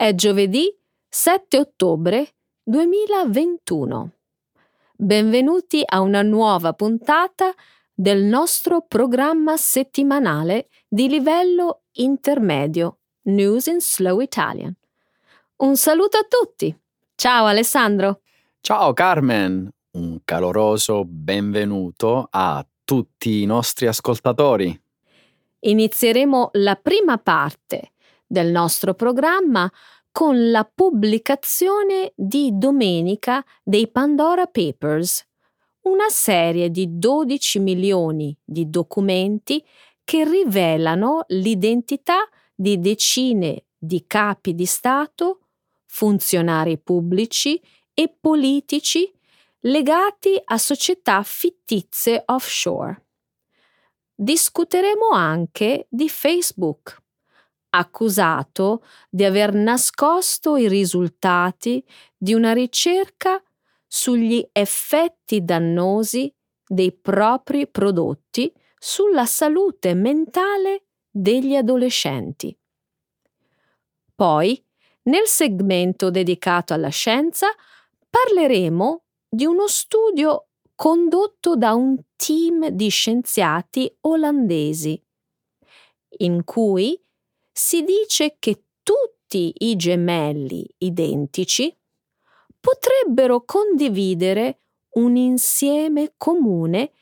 È 0.00 0.14
giovedì 0.14 0.74
7 1.10 1.58
ottobre 1.58 2.36
2021. 2.62 4.12
Benvenuti 4.96 5.82
a 5.84 6.00
una 6.00 6.22
nuova 6.22 6.72
puntata 6.72 7.52
del 7.92 8.22
nostro 8.22 8.80
programma 8.88 9.58
settimanale 9.58 10.68
di 10.88 11.06
livello 11.06 11.82
intermedio 11.96 13.00
News 13.24 13.66
in 13.66 13.82
Slow 13.82 14.20
Italian. 14.20 14.74
Un 15.56 15.76
saluto 15.76 16.16
a 16.16 16.26
tutti. 16.26 16.74
Ciao 17.14 17.44
Alessandro. 17.44 18.22
Ciao 18.62 18.94
Carmen, 18.94 19.70
un 19.98 20.20
caloroso 20.24 21.04
benvenuto 21.04 22.26
a 22.30 22.66
tutti 22.84 23.42
i 23.42 23.44
nostri 23.44 23.86
ascoltatori. 23.86 24.82
Inizieremo 25.58 26.52
la 26.54 26.76
prima 26.76 27.18
parte 27.18 27.92
del 28.30 28.52
nostro 28.52 28.94
programma 28.94 29.68
con 30.12 30.50
la 30.52 30.64
pubblicazione 30.64 32.12
di 32.14 32.50
domenica 32.52 33.44
dei 33.64 33.88
Pandora 33.90 34.46
Papers, 34.46 35.26
una 35.82 36.08
serie 36.08 36.70
di 36.70 36.98
12 36.98 37.58
milioni 37.58 38.36
di 38.44 38.70
documenti 38.70 39.64
che 40.04 40.24
rivelano 40.24 41.24
l'identità 41.28 42.28
di 42.54 42.78
decine 42.78 43.64
di 43.76 44.04
capi 44.06 44.54
di 44.54 44.66
Stato, 44.66 45.46
funzionari 45.86 46.78
pubblici 46.78 47.60
e 47.92 48.14
politici 48.20 49.12
legati 49.60 50.40
a 50.44 50.56
società 50.56 51.24
fittizie 51.24 52.22
offshore. 52.26 53.06
Discuteremo 54.14 55.08
anche 55.10 55.86
di 55.88 56.08
Facebook 56.08 57.02
accusato 57.70 58.84
di 59.08 59.24
aver 59.24 59.54
nascosto 59.54 60.56
i 60.56 60.68
risultati 60.68 61.84
di 62.16 62.34
una 62.34 62.52
ricerca 62.52 63.42
sugli 63.86 64.46
effetti 64.52 65.44
dannosi 65.44 66.32
dei 66.66 66.92
propri 66.92 67.66
prodotti 67.68 68.52
sulla 68.78 69.26
salute 69.26 69.94
mentale 69.94 70.84
degli 71.10 71.56
adolescenti. 71.56 72.56
Poi, 74.14 74.64
nel 75.02 75.26
segmento 75.26 76.10
dedicato 76.10 76.74
alla 76.74 76.88
scienza, 76.88 77.48
parleremo 78.08 79.02
di 79.28 79.44
uno 79.44 79.66
studio 79.66 80.48
condotto 80.74 81.56
da 81.56 81.74
un 81.74 81.98
team 82.16 82.68
di 82.68 82.88
scienziati 82.88 83.92
olandesi, 84.02 85.02
in 86.18 86.44
cui 86.44 87.00
si 87.60 87.84
dice 87.84 88.36
che 88.38 88.64
tutti 88.82 89.52
i 89.58 89.76
gemelli 89.76 90.66
identici 90.78 91.78
potrebbero 92.58 93.44
condividere 93.44 94.62
un 94.94 95.14
insieme 95.14 96.14
comune 96.16 96.92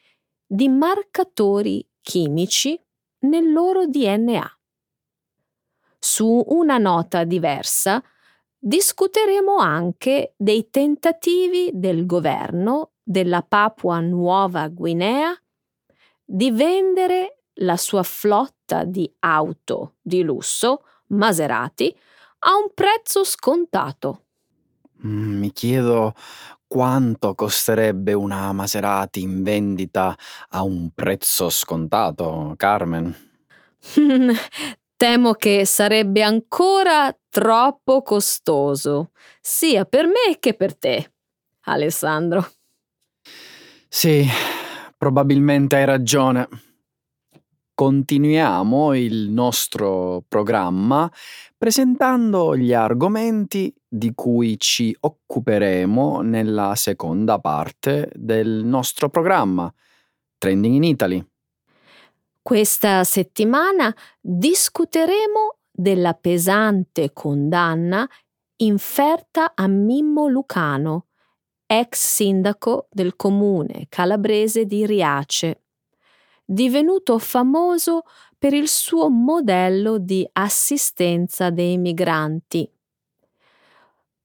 di 0.45 0.69
marcatori 0.69 1.89
chimici 2.01 2.79
nel 3.21 3.53
loro 3.53 3.87
DNA. 3.87 4.59
Su 5.97 6.43
una 6.49 6.77
nota 6.79 7.23
diversa, 7.23 8.03
discuteremo 8.59 9.59
anche 9.59 10.35
dei 10.37 10.71
tentativi 10.71 11.71
del 11.73 12.05
governo 12.05 12.95
della 13.01 13.43
Papua 13.43 14.01
Nuova 14.01 14.67
Guinea 14.67 15.33
di 16.25 16.51
vendere 16.51 17.38
la 17.61 17.77
sua 17.77 18.03
flotta 18.03 18.85
di 18.85 19.11
auto 19.21 19.95
di 20.01 20.23
lusso, 20.23 20.83
Maserati, 21.09 21.97
a 22.41 22.57
un 22.57 22.73
prezzo 22.75 23.25
scontato. 23.25 24.25
Mm, 25.07 25.39
mi 25.39 25.53
chiedo 25.53 26.15
quanto 26.67 27.35
costerebbe 27.35 28.13
una 28.13 28.53
Maserati 28.53 29.23
in 29.23 29.43
vendita 29.43 30.17
a 30.51 30.63
un 30.63 30.91
prezzo 30.95 31.49
scontato, 31.49 32.55
Carmen. 32.57 33.17
Temo 34.97 35.33
che 35.35 35.65
sarebbe 35.65 36.23
ancora 36.23 37.17
troppo 37.29 38.03
costoso, 38.03 39.13
sia 39.41 39.85
per 39.85 40.07
me 40.07 40.39
che 40.41 40.55
per 40.55 40.77
te, 40.77 41.13
Alessandro. 41.67 42.51
Sì, 43.89 44.27
probabilmente 44.97 45.77
hai 45.77 45.85
ragione 45.85 46.49
continuiamo 47.79 48.93
il 48.97 49.31
nostro 49.31 50.25
programma 50.27 51.09
presentando 51.57 52.57
gli 52.57 52.73
argomenti 52.73 53.73
di 53.87 54.15
cui 54.17 54.59
ci 54.59 54.97
occuperemo 54.99 56.23
nella 56.23 56.75
seconda 56.75 57.39
parte 57.39 58.11
del 58.17 58.65
nostro 58.65 59.09
programma, 59.11 59.73
Trending 60.39 60.75
in 60.75 60.83
Italy. 60.83 61.25
Questa 62.43 63.05
settimana 63.05 63.95
discuteremo 64.19 65.59
della 65.71 66.15
pesante 66.15 67.13
condanna 67.13 68.05
inferta 68.57 69.53
a 69.55 69.69
Mimmo 69.69 70.27
Lucano, 70.27 71.07
ex 71.65 71.97
sindaco 71.97 72.89
del 72.91 73.15
comune 73.15 73.87
calabrese 73.89 74.65
di 74.65 74.85
Riace 74.85 75.61
divenuto 76.51 77.19
famoso 77.19 78.05
per 78.39 78.55
il 78.55 78.69
suo 78.69 79.11
modello 79.11 79.99
di 79.99 80.27
assistenza 80.33 81.51
dei 81.51 81.77
migranti. 81.77 82.67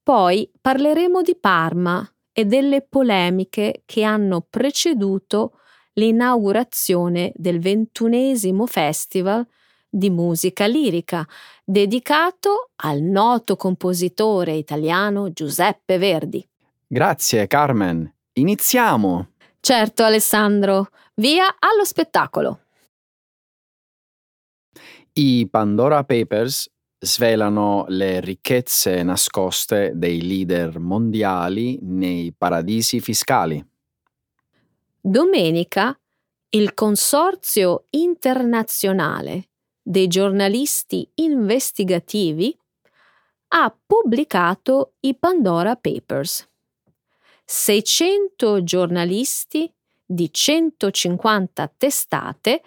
Poi 0.01 0.49
parleremo 0.61 1.21
di 1.21 1.35
Parma 1.35 2.09
e 2.31 2.45
delle 2.45 2.81
polemiche 2.81 3.81
che 3.85 4.03
hanno 4.03 4.45
preceduto 4.49 5.59
l'inaugurazione 5.93 7.33
del 7.35 7.59
ventunesimo 7.59 8.65
festival 8.67 9.45
di 9.89 10.09
musica 10.09 10.65
lirica 10.65 11.27
dedicato 11.63 12.71
al 12.77 13.01
noto 13.01 13.57
compositore 13.57 14.53
italiano 14.53 15.31
Giuseppe 15.31 15.97
Verdi. 15.97 16.47
Grazie 16.87 17.47
Carmen. 17.47 18.11
Iniziamo! 18.33 19.27
Certo 19.59 20.03
Alessandro, 20.03 20.89
via 21.15 21.55
allo 21.59 21.85
spettacolo. 21.85 22.61
I 25.13 25.47
Pandora 25.49 26.03
Papers 26.03 26.71
svelano 26.97 27.85
le 27.89 28.19
ricchezze 28.19 29.03
nascoste 29.03 29.91
dei 29.93 30.21
leader 30.25 30.79
mondiali 30.79 31.77
nei 31.81 32.33
paradisi 32.35 32.99
fiscali. 32.99 33.63
Domenica 34.99 35.97
il 36.49 36.73
Consorzio 36.73 37.87
internazionale 37.91 39.49
dei 39.81 40.07
giornalisti 40.07 41.07
investigativi 41.15 42.57
ha 43.49 43.75
pubblicato 43.85 44.93
i 45.01 45.15
Pandora 45.15 45.75
Papers 45.75 46.49
600 47.43 48.63
giornalisti 48.63 49.71
di 50.05 50.31
150 50.31 51.73
testate 51.77 52.61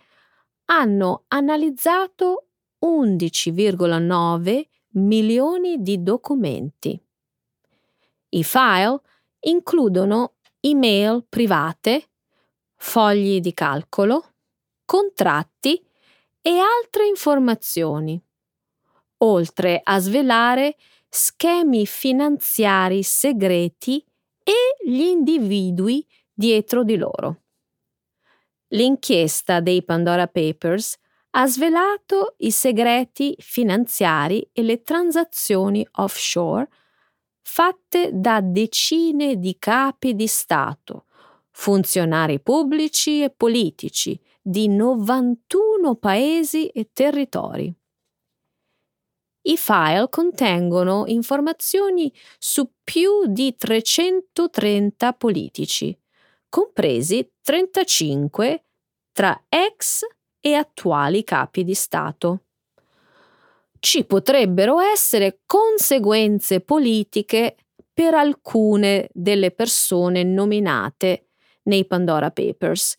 hanno 0.67 1.25
analizzato 1.29 2.47
11,9 2.85 4.67
milioni 4.93 5.83
di 5.83 6.03
documenti. 6.03 7.01
I 8.31 8.45
file 8.45 9.01
includono 9.41 10.35
email 10.61 11.25
private, 11.29 12.09
fogli 12.77 13.41
di 13.41 13.55
calcolo, 13.55 14.35
contratti 14.85 15.85
e 16.41 16.59
altre 16.59 17.07
informazioni, 17.07 18.21
oltre 19.19 19.81
a 19.83 19.99
svelare 19.99 20.77
schemi 21.09 21.87
finanziari 21.87 23.03
segreti 23.03 24.05
e 24.43 24.53
gli 24.85 25.01
individui 25.01 26.07
dietro 26.37 26.85
di 26.85 26.97
loro. 26.97 27.43
L'inchiesta 28.69 29.61
dei 29.61 29.83
Pandora 29.85 30.27
Papers 30.27 30.97
ha 31.31 31.47
svelato 31.47 32.35
i 32.39 32.51
segreti 32.51 33.35
finanziari 33.39 34.49
e 34.53 34.63
le 34.63 34.83
transazioni 34.83 35.87
offshore 35.93 36.69
fatte 37.43 38.11
da 38.13 38.41
decine 38.41 39.39
di 39.39 39.57
capi 39.59 40.15
di 40.15 40.27
Stato, 40.27 41.05
funzionari 41.51 42.41
pubblici 42.41 43.23
e 43.23 43.31
politici 43.31 44.21
di 44.43 44.69
91 44.69 45.95
paesi 45.97 46.69
e 46.69 46.91
territori. 46.93 47.73
I 49.43 49.57
file 49.57 50.09
contengono 50.09 51.05
informazioni 51.07 52.13
su 52.39 52.69
più 52.83 53.27
di 53.27 53.55
330 53.57 55.13
politici, 55.13 55.97
compresi 56.49 57.31
35 57.43 58.65
tra 59.13 59.45
ex 59.49 60.01
e 60.41 60.55
attuali 60.55 61.25
capi 61.25 61.65
di 61.65 61.75
Stato. 61.75 62.43
ci 63.79 64.05
potrebbero 64.05 64.81
essere 64.81 65.43
conseguenze 65.47 66.61
politiche 66.61 67.57
per 67.93 68.15
alcune 68.15 69.09
delle 69.13 69.53
persone 69.53 70.23
nominate 70.23 71.29
nei 71.65 71.87
Pandora 71.87 72.31
Papers. 72.31 72.99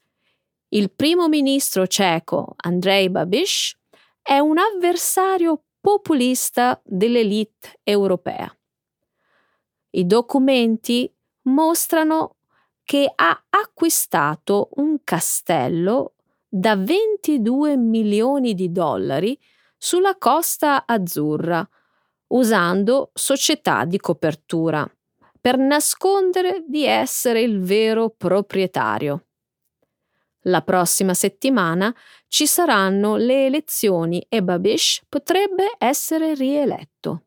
Il 0.70 0.92
primo 0.92 1.28
ministro 1.28 1.88
ceco 1.88 2.54
Andrei 2.58 3.10
Babiš 3.10 3.78
è 4.22 4.40
un 4.40 4.58
avversario 4.58 5.64
populista 5.80 6.82
dell'elite 6.84 7.80
europea. 7.84 8.52
I 9.92 10.06
documenti 10.06 11.14
mostrano 11.44 12.37
che 12.88 13.12
ha 13.14 13.44
acquistato 13.50 14.70
un 14.76 15.00
castello 15.04 16.14
da 16.48 16.78
22 16.78 17.76
milioni 17.76 18.54
di 18.54 18.72
dollari 18.72 19.38
sulla 19.78 20.16
costa 20.18 20.86
azzurra, 20.86 21.68
usando 22.28 23.12
società 23.14 23.84
di 23.84 23.98
copertura, 23.98 24.90
per 25.42 25.58
nascondere 25.58 26.64
di 26.66 26.86
essere 26.86 27.42
il 27.42 27.60
vero 27.60 28.10
proprietario. 28.10 29.26
La 30.44 30.62
prossima 30.62 31.14
settimana 31.14 31.94
ci 32.30 32.48
saranno 32.48 33.18
le 33.18 33.48
elezioni 33.48 34.26
e 34.30 34.42
Babish 34.42 35.02
potrebbe 35.10 35.76
essere 35.78 36.36
rieletto. 36.36 37.24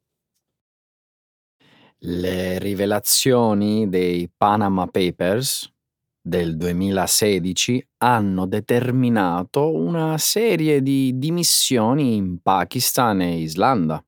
Le 2.03 2.59
rivelazioni 2.59 3.89
dei 3.91 4.31
Panama 4.35 4.87
Papers 4.87 5.71
del 6.19 6.57
2016 6.57 7.89
hanno 7.99 8.47
determinato 8.47 9.75
una 9.75 10.17
serie 10.17 10.81
di 10.81 11.19
dimissioni 11.19 12.17
in 12.17 12.41
Pakistan 12.41 13.21
e 13.21 13.41
Islanda. 13.41 14.03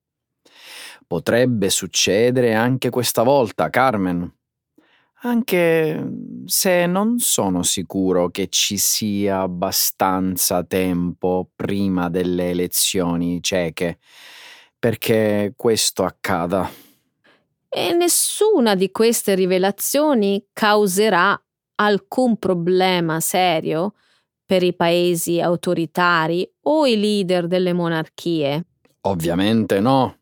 Potrebbe 1.07 1.69
succedere 1.69 2.55
anche 2.55 2.89
questa 2.89 3.23
volta, 3.23 3.69
Carmen 3.69 4.41
anche 5.25 6.13
se 6.47 6.87
non 6.87 7.19
sono 7.19 7.63
sicuro 7.63 8.31
che 8.31 8.49
ci 8.49 8.77
sia 8.77 9.41
abbastanza 9.43 10.65
tempo 10.65 11.49
prima 11.55 12.09
delle 12.09 12.51
elezioni 12.51 13.41
ceche 13.41 13.99
perché 14.79 15.53
questo 15.55 16.03
accada. 16.03 16.82
E 17.75 17.95
nessuna 17.95 18.75
di 18.75 18.91
queste 18.91 19.35
rivelazioni 19.35 20.47
causerà 20.53 21.43
alcun 21.77 22.37
problema 22.37 23.19
serio 23.21 23.95
per 24.45 24.63
i 24.63 24.75
paesi 24.75 25.41
autoritari 25.41 26.47
o 26.65 26.85
i 26.85 27.01
leader 27.01 27.47
delle 27.47 27.73
monarchie. 27.73 28.67
Ovviamente 29.01 29.81
no. 29.81 30.19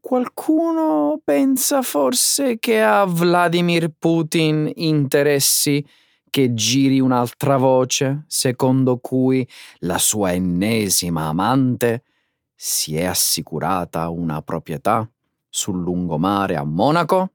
Qualcuno 0.00 1.20
pensa 1.22 1.82
forse 1.82 2.58
che 2.58 2.80
a 2.80 3.04
Vladimir 3.04 3.92
Putin 3.98 4.70
interessi 4.76 5.86
che 6.30 6.54
giri 6.54 6.98
un'altra 6.98 7.58
voce 7.58 8.24
secondo 8.26 8.96
cui 9.00 9.46
la 9.80 9.98
sua 9.98 10.32
ennesima 10.32 11.26
amante 11.26 12.04
si 12.54 12.96
è 12.96 13.04
assicurata 13.04 14.08
una 14.08 14.40
proprietà 14.40 15.06
sul 15.56 15.80
lungomare 15.80 16.54
a 16.54 16.64
Monaco? 16.64 17.32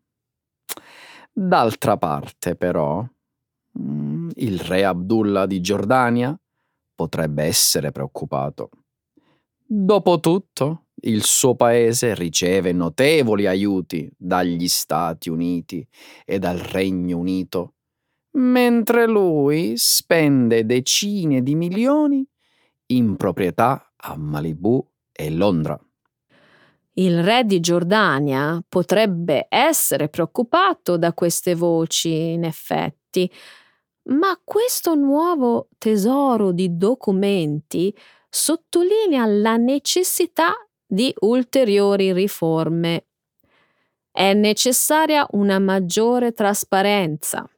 D'altra 1.34 1.98
parte, 1.98 2.56
però, 2.56 3.04
mm, 3.80 4.30
il 4.36 4.60
re 4.60 4.86
Abdullah 4.86 5.48
di 5.48 5.60
Giordania 5.60 6.40
potrebbe 6.94 7.44
essere 7.44 7.92
preoccupato. 7.92 8.70
Dopotutto, 9.66 10.86
il 11.04 11.24
suo 11.24 11.56
paese 11.56 12.14
riceve 12.14 12.74
notevoli 12.74 13.48
aiuti 13.48 14.12
dagli 14.16 14.68
Stati 14.68 15.30
Uniti 15.30 15.86
e 16.24 16.38
dal 16.38 16.60
Regno 16.60 17.18
Unito, 17.18 17.74
mentre 18.34 19.08
lui 19.08 19.74
spende 19.78 20.66
decine 20.66 21.42
di 21.42 21.56
milioni 21.56 22.24
in 22.88 23.16
proprietà 23.16 23.94
a 23.96 24.16
Malibu 24.16 24.88
e 25.12 25.32
Londra. 25.32 25.80
Il 27.02 27.24
re 27.24 27.46
di 27.46 27.60
Giordania 27.60 28.64
potrebbe 28.70 29.48
essere 29.50 30.08
preoccupato 30.08 30.98
da 30.98 31.14
queste 31.14 31.56
voci, 31.56 32.34
in 32.34 32.44
effetti, 32.44 33.28
ma 34.10 34.40
questo 34.44 34.94
nuovo 34.94 35.70
tesoro 35.80 36.52
di 36.52 36.78
documenti 36.78 37.92
sottolinea 38.30 39.26
la 39.26 39.58
necessità 39.58 40.54
di 40.86 41.12
ulteriori 41.22 42.14
riforme. 42.14 43.08
È 44.12 44.34
necessaria 44.34 45.26
una 45.32 45.58
maggiore 45.58 46.34
trasparenza. 46.34 47.50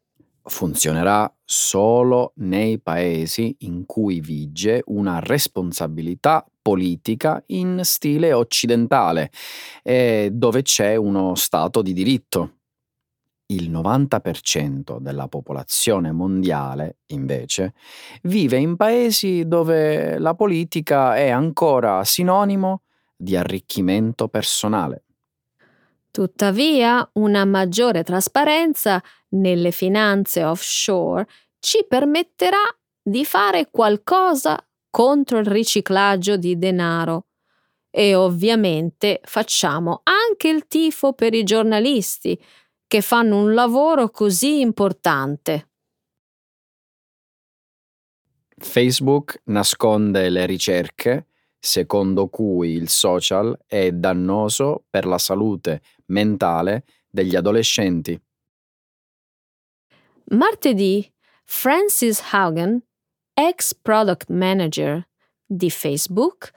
Funzionerà 0.43 1.29
solo 1.43 2.31
nei 2.37 2.79
paesi 2.79 3.53
in 3.59 3.85
cui 3.85 4.21
vige 4.21 4.83
una 4.85 5.19
responsabilità 5.19 6.45
politica 6.63 7.43
in 7.47 7.81
stile 7.83 8.33
occidentale 8.33 9.29
e 9.83 10.29
dove 10.31 10.63
c'è 10.63 10.95
uno 10.95 11.35
Stato 11.35 11.83
di 11.83 11.93
diritto. 11.93 12.53
Il 13.47 13.69
90% 13.69 14.97
della 14.97 15.27
popolazione 15.27 16.11
mondiale, 16.11 16.99
invece, 17.07 17.73
vive 18.23 18.57
in 18.57 18.77
paesi 18.77 19.47
dove 19.47 20.17
la 20.17 20.33
politica 20.33 21.15
è 21.15 21.29
ancora 21.29 22.03
sinonimo 22.03 22.81
di 23.15 23.35
arricchimento 23.35 24.29
personale. 24.29 25.03
Tuttavia, 26.09 27.07
una 27.13 27.43
maggiore 27.43 28.03
trasparenza 28.03 29.03
nelle 29.29 29.71
finanze 29.71 30.43
offshore 30.43 31.27
ci 31.59 31.85
permetterà 31.87 32.61
di 33.01 33.25
fare 33.25 33.69
qualcosa 33.69 34.57
contro 34.93 35.39
il 35.39 35.47
riciclaggio 35.47 36.37
di 36.37 36.55
denaro. 36.55 37.29
E 37.89 38.13
ovviamente 38.13 39.21
facciamo 39.23 40.01
anche 40.03 40.49
il 40.49 40.67
tifo 40.67 41.13
per 41.13 41.33
i 41.33 41.43
giornalisti 41.43 42.39
che 42.85 43.01
fanno 43.01 43.41
un 43.41 43.55
lavoro 43.55 44.11
così 44.11 44.59
importante. 44.59 45.71
Facebook 48.55 49.41
nasconde 49.45 50.29
le 50.29 50.45
ricerche 50.45 51.27
secondo 51.57 52.27
cui 52.27 52.73
il 52.73 52.87
social 52.89 53.57
è 53.65 53.91
dannoso 53.91 54.85
per 54.91 55.07
la 55.07 55.17
salute 55.17 55.81
mentale 56.07 56.85
degli 57.09 57.35
adolescenti. 57.35 58.19
Martedì, 60.25 61.11
Francis 61.43 62.21
Haugen, 62.31 62.79
ex 63.33 63.73
product 63.73 64.29
manager 64.29 65.07
di 65.45 65.69
Facebook, 65.69 66.51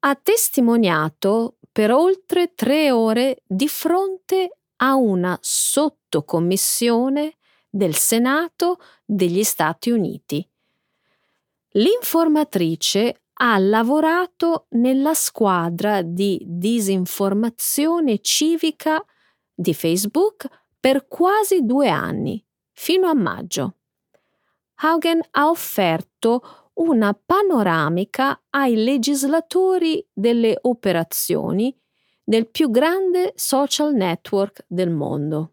ha 0.00 0.14
testimoniato 0.14 1.58
per 1.70 1.90
oltre 1.90 2.54
tre 2.54 2.90
ore 2.90 3.42
di 3.46 3.68
fronte 3.68 4.58
a 4.76 4.94
una 4.94 5.38
sottocommissione 5.40 7.36
del 7.68 7.94
Senato 7.94 8.78
degli 9.04 9.44
Stati 9.44 9.90
Uniti. 9.90 10.46
L'informatrice 11.70 13.22
ha 13.34 13.58
lavorato 13.58 14.66
nella 14.70 15.14
squadra 15.14 16.02
di 16.02 16.42
disinformazione 16.46 18.20
civica 18.20 19.02
di 19.54 19.72
Facebook 19.72 20.46
per 20.78 21.06
quasi 21.08 21.64
due 21.64 21.88
anni, 21.88 22.44
fino 22.72 23.08
a 23.08 23.14
maggio. 23.14 23.76
Haugen 24.84 25.20
ha 25.30 25.48
offerto 25.48 26.70
una 26.74 27.14
panoramica 27.14 28.42
ai 28.50 28.74
legislatori 28.74 30.04
delle 30.12 30.58
operazioni 30.62 31.76
del 32.24 32.48
più 32.48 32.68
grande 32.68 33.32
social 33.36 33.94
network 33.94 34.64
del 34.66 34.90
mondo. 34.90 35.52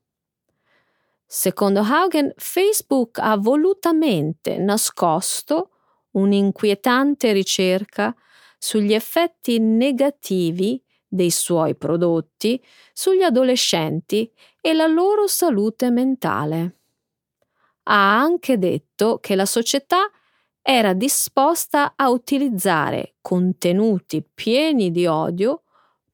Secondo 1.27 1.81
Haugen, 1.81 2.33
Facebook 2.37 3.19
ha 3.19 3.37
volutamente 3.37 4.57
nascosto 4.57 5.71
un'inquietante 6.11 7.31
ricerca 7.31 8.15
sugli 8.57 8.93
effetti 8.93 9.59
negativi 9.59 10.83
dei 11.07 11.29
suoi 11.29 11.75
prodotti 11.75 12.59
sugli 12.93 13.21
adolescenti 13.21 14.31
e 14.59 14.73
la 14.73 14.87
loro 14.87 15.27
salute 15.27 15.91
mentale. 15.91 16.78
Ha 17.91 18.19
anche 18.19 18.59
detto 18.59 19.17
che 19.19 19.35
la 19.35 19.45
società 19.45 20.09
era 20.61 20.93
disposta 20.93 21.93
a 21.95 22.11
utilizzare 22.11 23.15
contenuti 23.21 24.23
pieni 24.31 24.91
di 24.91 25.07
odio 25.07 25.63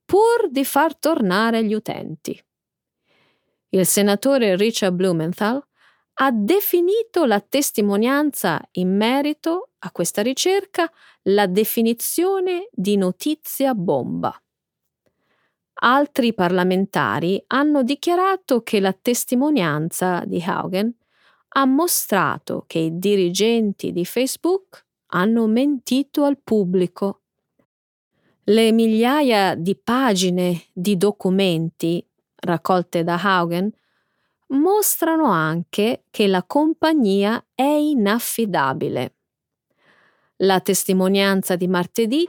pur 0.05 0.50
di 0.50 0.63
far 0.63 0.96
tornare 0.96 1.65
gli 1.65 1.74
utenti. 1.74 2.41
Il 3.70 3.86
senatore 3.86 4.55
Richard 4.55 4.94
Blumenthal 4.94 5.62
ha 6.17 6.32
definito 6.32 7.25
la 7.25 7.41
testimonianza 7.41 8.62
in 8.74 8.96
merito 8.96 9.72
a 9.79 9.91
questa 9.91 10.22
ricerca 10.22 10.89
la 11.24 11.46
definizione 11.46 12.70
di 12.72 12.96
notizia 12.96 13.74
bomba. 13.74 14.34
Altri 15.82 16.34
parlamentari 16.34 17.44
hanno 17.48 17.84
dichiarato 17.84 18.62
che 18.62 18.79
la 18.79 18.94
testimonianza 18.94 20.24
di 20.25 20.41
Haugen 20.41 20.96
ha 21.58 21.66
mostrato 21.66 22.66
che 22.68 22.80
i 22.80 23.00
dirigenti 23.00 23.92
di 23.92 24.06
Facebook 24.06 24.86
hanno 25.08 25.48
mentito 25.48 26.24
al 26.26 26.38
pubblico. 26.44 27.22
Le 28.44 28.72
migliaia 28.72 29.56
di 29.56 29.76
pagine 29.76 30.66
di 30.74 30.98
documenti 30.98 32.06
raccolte 32.36 33.04
da 33.04 33.20
Haugen 33.22 33.72
mostrano 34.48 35.32
anche 35.32 36.04
che 36.12 36.28
la 36.28 36.44
compagnia 36.44 37.44
è 37.56 37.64
inaffidabile. 37.64 39.16
La 40.38 40.60
testimonianza 40.60 41.56
di 41.56 41.68
martedì 41.68 42.28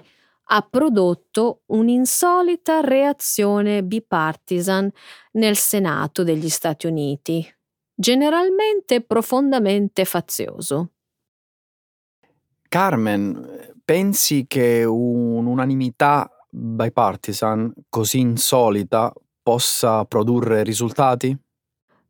ha 0.49 0.62
prodotto 0.62 1.62
un'insolita 1.66 2.80
reazione 2.80 3.83
bipartisan 3.83 4.88
nel 5.33 5.56
Senato 5.56 6.23
degli 6.23 6.49
Stati 6.49 6.87
Uniti, 6.87 7.55
generalmente 7.96 9.00
profondamente 9.00 10.04
fazioso. 10.04 10.90
Carmen, 12.68 13.74
pensi 13.84 14.44
che 14.46 14.84
un'unanimità 14.84 16.30
bipartisan 16.50 17.72
così 17.88 18.18
insolita 18.18 19.12
possa 19.42 20.04
produrre 20.04 20.62
risultati? 20.62 21.36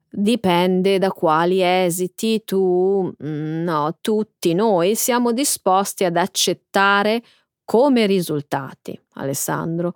Dipende 0.09 0.99
da 0.99 1.11
quali 1.11 1.61
esiti 1.61 2.43
tu, 2.45 3.13
mm, 3.23 3.63
no, 3.63 3.99
tutti 4.01 4.55
noi 4.55 4.95
siamo 4.95 5.33
disposti 5.33 6.05
ad 6.05 6.17
accettare 6.17 7.23
come 7.65 8.07
risultati, 8.07 8.99
Alessandro. 9.15 9.93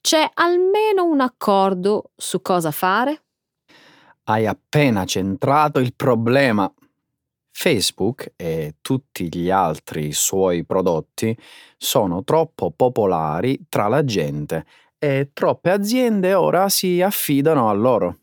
C'è 0.00 0.30
almeno 0.34 1.04
un 1.04 1.20
accordo 1.20 2.12
su 2.14 2.40
cosa 2.40 2.70
fare? 2.70 3.22
Hai 4.24 4.46
appena 4.46 5.04
centrato 5.04 5.80
il 5.80 5.94
problema. 5.94 6.72
Facebook 7.54 8.32
e 8.36 8.76
tutti 8.80 9.28
gli 9.28 9.50
altri 9.50 10.12
suoi 10.12 10.64
prodotti 10.64 11.36
sono 11.76 12.24
troppo 12.24 12.70
popolari 12.70 13.66
tra 13.68 13.88
la 13.88 14.04
gente 14.04 14.64
e 14.98 15.30
troppe 15.32 15.70
aziende 15.70 16.32
ora 16.34 16.68
si 16.68 17.02
affidano 17.02 17.68
a 17.68 17.72
loro. 17.72 18.18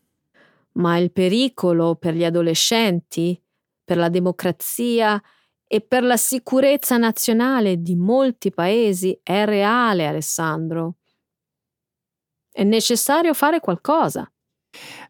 Ma 0.72 0.96
il 0.96 1.12
pericolo 1.12 1.94
per 1.96 2.14
gli 2.14 2.24
adolescenti, 2.24 3.40
per 3.84 3.98
la 3.98 4.08
democrazia 4.08 5.20
e 5.66 5.80
per 5.80 6.02
la 6.02 6.16
sicurezza 6.16 6.96
nazionale 6.96 7.82
di 7.82 7.94
molti 7.94 8.50
paesi 8.50 9.18
è 9.22 9.44
reale, 9.44 10.06
Alessandro. 10.06 10.96
È 12.50 12.64
necessario 12.64 13.34
fare 13.34 13.60
qualcosa. 13.60 14.30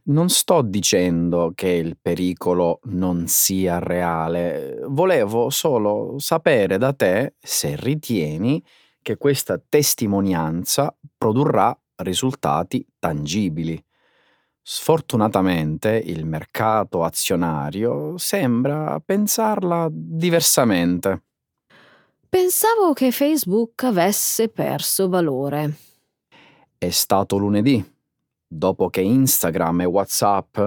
Non 0.02 0.28
sto 0.30 0.62
dicendo 0.62 1.52
che 1.54 1.68
il 1.68 1.98
pericolo 2.00 2.80
non 2.84 3.26
sia 3.26 3.78
reale, 3.78 4.80
volevo 4.88 5.50
solo 5.50 6.18
sapere 6.18 6.78
da 6.78 6.92
te 6.92 7.34
se 7.38 7.76
ritieni 7.76 8.62
che 9.02 9.16
questa 9.16 9.60
testimonianza 9.66 10.94
produrrà 11.16 11.76
risultati 11.96 12.86
tangibili. 12.98 13.82
Sfortunatamente 14.62 15.90
il 15.90 16.24
mercato 16.24 17.02
azionario 17.02 18.16
sembra 18.18 19.00
pensarla 19.04 19.88
diversamente. 19.90 21.24
Pensavo 22.28 22.92
che 22.92 23.10
Facebook 23.10 23.82
avesse 23.84 24.48
perso 24.48 25.08
valore. 25.08 25.74
È 26.78 26.90
stato 26.90 27.36
lunedì, 27.36 27.84
dopo 28.52 28.90
che 28.90 29.00
Instagram 29.00 29.82
e 29.82 29.84
WhatsApp 29.84 30.58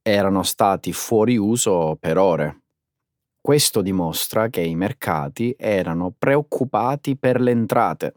erano 0.00 0.44
stati 0.44 0.92
fuori 0.92 1.36
uso 1.36 1.96
per 1.98 2.18
ore. 2.18 2.62
Questo 3.40 3.82
dimostra 3.82 4.48
che 4.48 4.60
i 4.60 4.76
mercati 4.76 5.54
erano 5.58 6.14
preoccupati 6.16 7.16
per 7.16 7.40
le 7.40 7.50
entrate. 7.50 8.14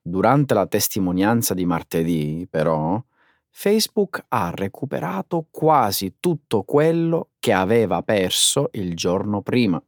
Durante 0.00 0.54
la 0.54 0.66
testimonianza 0.66 1.52
di 1.52 1.66
martedì, 1.66 2.46
però, 2.48 3.02
Facebook 3.50 4.24
ha 4.28 4.50
recuperato 4.54 5.46
quasi 5.50 6.16
tutto 6.18 6.62
quello 6.62 7.30
che 7.38 7.52
aveva 7.52 8.02
perso 8.02 8.70
il 8.72 8.94
giorno 8.94 9.42
prima. 9.42 9.82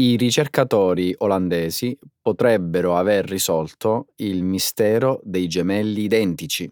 I 0.00 0.16
ricercatori 0.16 1.14
olandesi 1.18 1.94
potrebbero 2.22 2.96
aver 2.96 3.26
risolto 3.26 4.06
il 4.16 4.42
mistero 4.42 5.20
dei 5.22 5.46
gemelli 5.46 6.04
identici. 6.04 6.70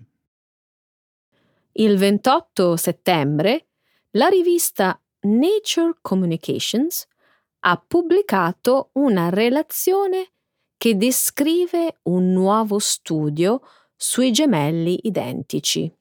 Il 1.73 1.99
28 1.99 2.77
settembre 2.77 3.67
la 4.13 4.29
rivista 4.29 4.99
Nature 5.21 5.99
Communications 6.01 7.07
ha 7.67 7.85
pubblicato 7.87 8.89
una 8.95 9.29
relazione 9.29 10.31
che 10.79 10.97
descrive 10.97 11.99
un 12.05 12.33
nuovo 12.33 12.79
studio 12.79 13.61
sui 13.95 14.33
gemelli 14.33 15.01
identici. 15.03 15.93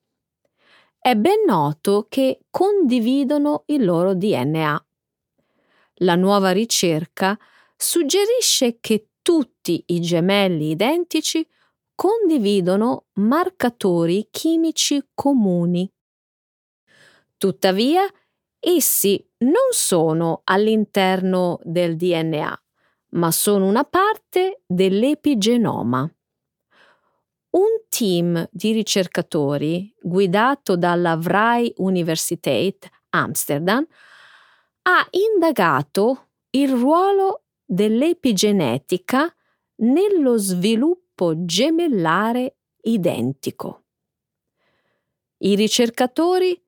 È 0.98 1.14
ben 1.16 1.44
noto 1.46 2.06
che 2.08 2.40
condividono 2.50 3.64
il 3.66 3.84
loro 3.84 4.14
DNA. 4.16 4.87
La 6.02 6.16
nuova 6.16 6.52
ricerca 6.52 7.38
suggerisce 7.76 8.78
che 8.80 9.10
tutti 9.22 9.84
i 9.88 10.00
gemelli 10.00 10.70
identici 10.70 11.48
condividono 11.96 13.06
marcatori 13.14 14.28
chimici 14.30 15.04
comuni. 15.16 15.92
Tuttavia, 17.38 18.06
essi 18.60 19.28
non 19.40 19.72
sono 19.72 20.42
all'interno 20.44 21.60
del 21.64 21.96
DNA, 21.96 22.64
ma 23.10 23.32
sono 23.32 23.66
una 23.66 23.84
parte 23.84 24.62
dell'epigenoma. 24.68 26.12
Un 27.50 27.82
team 27.90 28.48
di 28.52 28.72
ricercatori 28.72 29.94
guidato 30.00 30.76
dalla 30.76 31.16
Vrij 31.16 31.74
Universiteit 31.78 32.88
Amsterdam 33.10 33.86
ha 34.90 35.06
indagato 35.12 36.30
il 36.52 36.70
ruolo 36.70 37.44
dell'epigenetica 37.66 39.34
nello 39.80 40.38
sviluppo 40.38 41.34
gemellare 41.44 42.56
identico. 42.84 43.84
I 45.40 45.56
ricercatori 45.56 46.60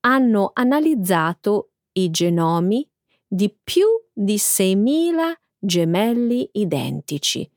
hanno 0.00 0.50
analizzato 0.54 1.72
i 1.92 2.10
genomi 2.10 2.88
di 3.26 3.54
più 3.62 3.86
di 4.14 4.36
6.000 4.36 5.32
gemelli 5.58 6.48
identici, 6.52 7.48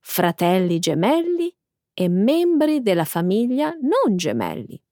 fratelli 0.00 0.80
gemelli 0.80 1.54
e 1.94 2.08
membri 2.08 2.82
della 2.82 3.04
famiglia 3.04 3.72
non 3.80 4.16
gemelli. 4.16 4.82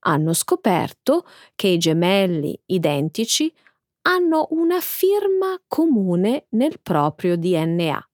Hanno 0.00 0.32
scoperto 0.32 1.26
che 1.54 1.68
i 1.68 1.78
gemelli 1.78 2.58
identici 2.66 3.52
hanno 4.02 4.48
una 4.50 4.80
firma 4.80 5.60
comune 5.66 6.46
nel 6.50 6.80
proprio 6.80 7.36
DNA. 7.36 8.08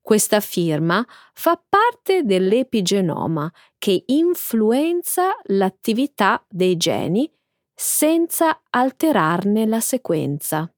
Questa 0.00 0.40
firma 0.40 1.06
fa 1.34 1.62
parte 1.68 2.22
dell'epigenoma 2.24 3.50
che 3.78 4.02
influenza 4.06 5.36
l'attività 5.44 6.44
dei 6.48 6.76
geni 6.76 7.30
senza 7.74 8.62
alterarne 8.70 9.66
la 9.66 9.80
sequenza. 9.80 10.72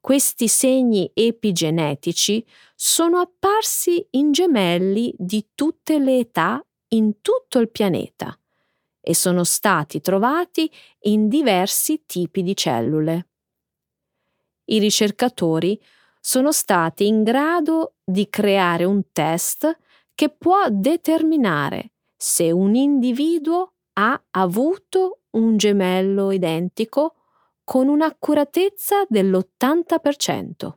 Questi 0.00 0.46
segni 0.46 1.10
epigenetici 1.12 2.46
sono 2.74 3.18
apparsi 3.18 4.06
in 4.10 4.30
gemelli 4.30 5.12
di 5.18 5.48
tutte 5.54 5.98
le 5.98 6.18
età 6.18 6.64
in 6.88 7.20
tutto 7.20 7.58
il 7.58 7.70
pianeta 7.70 8.38
e 9.00 9.14
sono 9.14 9.44
stati 9.44 10.00
trovati 10.00 10.70
in 11.02 11.28
diversi 11.28 12.04
tipi 12.06 12.42
di 12.42 12.56
cellule. 12.56 13.28
I 14.64 14.78
ricercatori 14.78 15.80
sono 16.20 16.50
stati 16.50 17.06
in 17.06 17.22
grado 17.22 17.94
di 18.02 18.28
creare 18.28 18.84
un 18.84 19.12
test 19.12 19.78
che 20.14 20.30
può 20.30 20.66
determinare 20.70 21.92
se 22.16 22.50
un 22.50 22.74
individuo 22.74 23.74
ha 23.92 24.20
avuto 24.30 25.20
un 25.30 25.56
gemello 25.56 26.32
identico 26.32 27.14
con 27.62 27.88
un'accuratezza 27.88 29.04
dell'80%. 29.08 30.72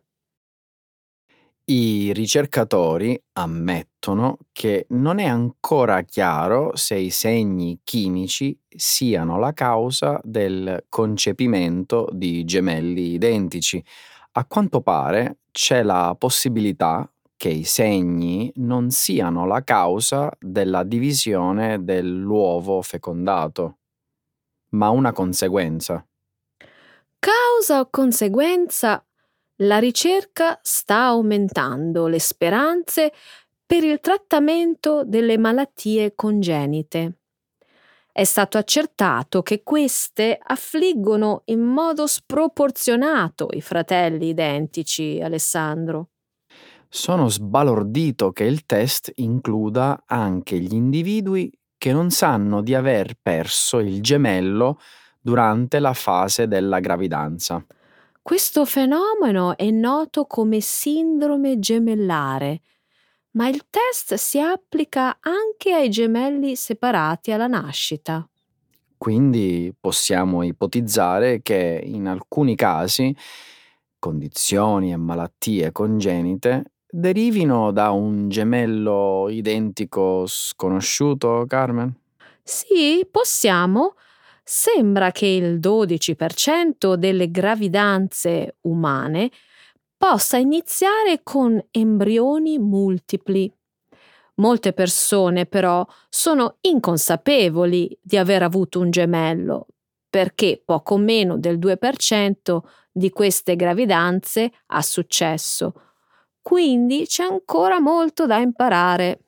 I 1.72 2.14
ricercatori 2.14 3.22
ammettono 3.34 4.40
che 4.52 4.88
non 4.90 5.20
è 5.20 5.26
ancora 5.26 6.02
chiaro 6.02 6.76
se 6.76 6.96
i 6.96 7.12
segni 7.12 7.82
chimici 7.84 8.60
siano 8.68 9.38
la 9.38 9.54
causa 9.54 10.20
del 10.24 10.86
concepimento 10.90 12.10
di 12.12 12.44
gemelli 12.44 13.14
identici. 13.14 13.84
A 14.32 14.46
quanto 14.46 14.82
pare 14.82 15.42
c'è 15.52 15.84
la 15.84 16.16
possibilità 16.18 17.08
che 17.38 17.50
i 17.50 17.66
segni 17.66 18.52
non 18.56 18.90
siano 18.90 19.46
la 19.46 19.64
causa 19.64 20.32
della 20.40 20.82
divisione 20.82 21.84
dell'uovo 21.84 22.82
fecondato, 22.82 23.78
ma 24.70 24.90
una 24.90 25.12
conseguenza. 25.12 26.04
Causa 27.20 27.82
o 27.82 27.90
conseguenza 27.92 29.04
la 29.62 29.78
ricerca 29.78 30.60
sta 30.62 31.06
aumentando 31.06 32.08
le 32.08 32.20
speranze 32.20 33.12
per 33.66 33.84
il 33.84 34.00
trattamento 34.00 35.04
delle 35.06 35.38
malattie 35.38 36.14
congenite. 36.16 37.20
È 38.12 38.24
stato 38.24 38.58
accertato 38.58 39.42
che 39.42 39.62
queste 39.64 40.38
affliggono 40.42 41.44
in 41.46 41.62
modo 41.62 42.08
sproporzionato 42.08 43.48
i 43.52 43.62
fratelli 43.62 44.30
identici, 44.30 45.20
Alessandro. 45.22 46.10
Sono 46.90 47.28
sbalordito 47.30 48.32
che 48.32 48.46
il 48.46 48.66
test 48.66 49.12
includa 49.16 50.04
anche 50.08 50.58
gli 50.58 50.74
individui 50.74 51.52
che 51.78 51.94
non 51.94 52.10
sanno 52.10 52.62
di 52.62 52.74
aver 52.74 53.14
perso 53.22 53.80
il 53.80 54.02
gemello 54.02 54.80
durante 55.22 55.80
la 55.80 55.94
fase 55.94 56.48
della 56.48 56.80
gravidanza. 56.80 57.64
Questo 58.30 58.64
fenomeno 58.64 59.58
è 59.58 59.72
noto 59.72 60.26
come 60.26 60.60
sindrome 60.60 61.58
gemellare, 61.58 62.62
ma 63.32 63.48
il 63.48 63.66
test 63.72 64.14
si 64.14 64.40
applica 64.40 65.18
anche 65.20 65.74
ai 65.74 65.90
gemelli 65.90 66.56
separati 66.56 67.32
alla 67.32 67.48
nascita. 67.48 68.30
Quindi 68.96 69.74
possiamo 69.80 70.44
ipotizzare 70.44 71.42
che 71.42 71.82
in 71.84 72.06
alcuni 72.06 72.56
casi 72.56 73.16
condizioni 73.98 74.92
e 74.92 74.96
malattie 74.96 75.72
congenite 75.72 76.74
derivino 76.88 77.72
da 77.72 77.90
un 77.90 78.30
gemello 78.30 79.28
identico 79.30 80.26
sconosciuto, 80.28 81.46
Carmen? 81.48 81.92
Sì, 82.44 83.08
possiamo, 83.10 83.96
sembra 84.52 85.12
che 85.12 85.28
il 85.28 85.60
12% 85.60 86.96
delle 86.96 87.30
gravidanze 87.30 88.56
umane 88.62 89.30
possa 89.96 90.38
iniziare 90.38 91.22
con 91.22 91.64
embrioni 91.70 92.58
multipli. 92.58 93.54
Molte 94.38 94.74
persone 94.74 95.46
però 95.46 95.86
sono 96.10 96.58
inconsapevoli 96.62 97.96
di 98.02 98.18
aver 98.18 98.42
avuto 98.42 98.80
un 98.80 98.90
gemello, 98.90 99.68
perché 100.10 100.60
poco 100.66 100.98
meno 100.98 101.38
del 101.38 101.60
2% 101.60 102.62
di 102.92 103.12
queste 103.12 103.56
gravidanze 103.56 104.52
ha 104.66 104.82
successo. 104.82 105.74
Quindi 106.42 107.06
c'è 107.06 107.24
ancora 107.24 107.80
molto 107.80 108.26
da 108.26 108.38
imparare. 108.38 109.20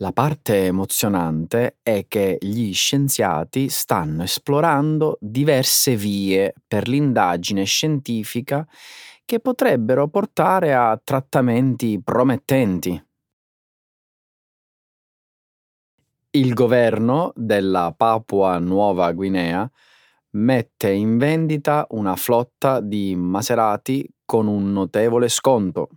La 0.00 0.12
parte 0.12 0.66
emozionante 0.66 1.78
è 1.82 2.06
che 2.06 2.38
gli 2.40 2.72
scienziati 2.72 3.68
stanno 3.68 4.22
esplorando 4.22 5.18
diverse 5.20 5.96
vie 5.96 6.54
per 6.68 6.86
l'indagine 6.86 7.64
scientifica 7.64 8.64
che 9.24 9.40
potrebbero 9.40 10.06
portare 10.06 10.72
a 10.72 11.00
trattamenti 11.02 12.00
promettenti. 12.00 13.04
Il 16.30 16.54
governo 16.54 17.32
della 17.34 17.92
Papua 17.96 18.58
Nuova 18.58 19.10
Guinea 19.10 19.68
mette 20.30 20.90
in 20.92 21.18
vendita 21.18 21.86
una 21.90 22.14
flotta 22.14 22.80
di 22.80 23.16
Maserati 23.16 24.08
con 24.24 24.46
un 24.46 24.72
notevole 24.72 25.28
sconto. 25.28 25.88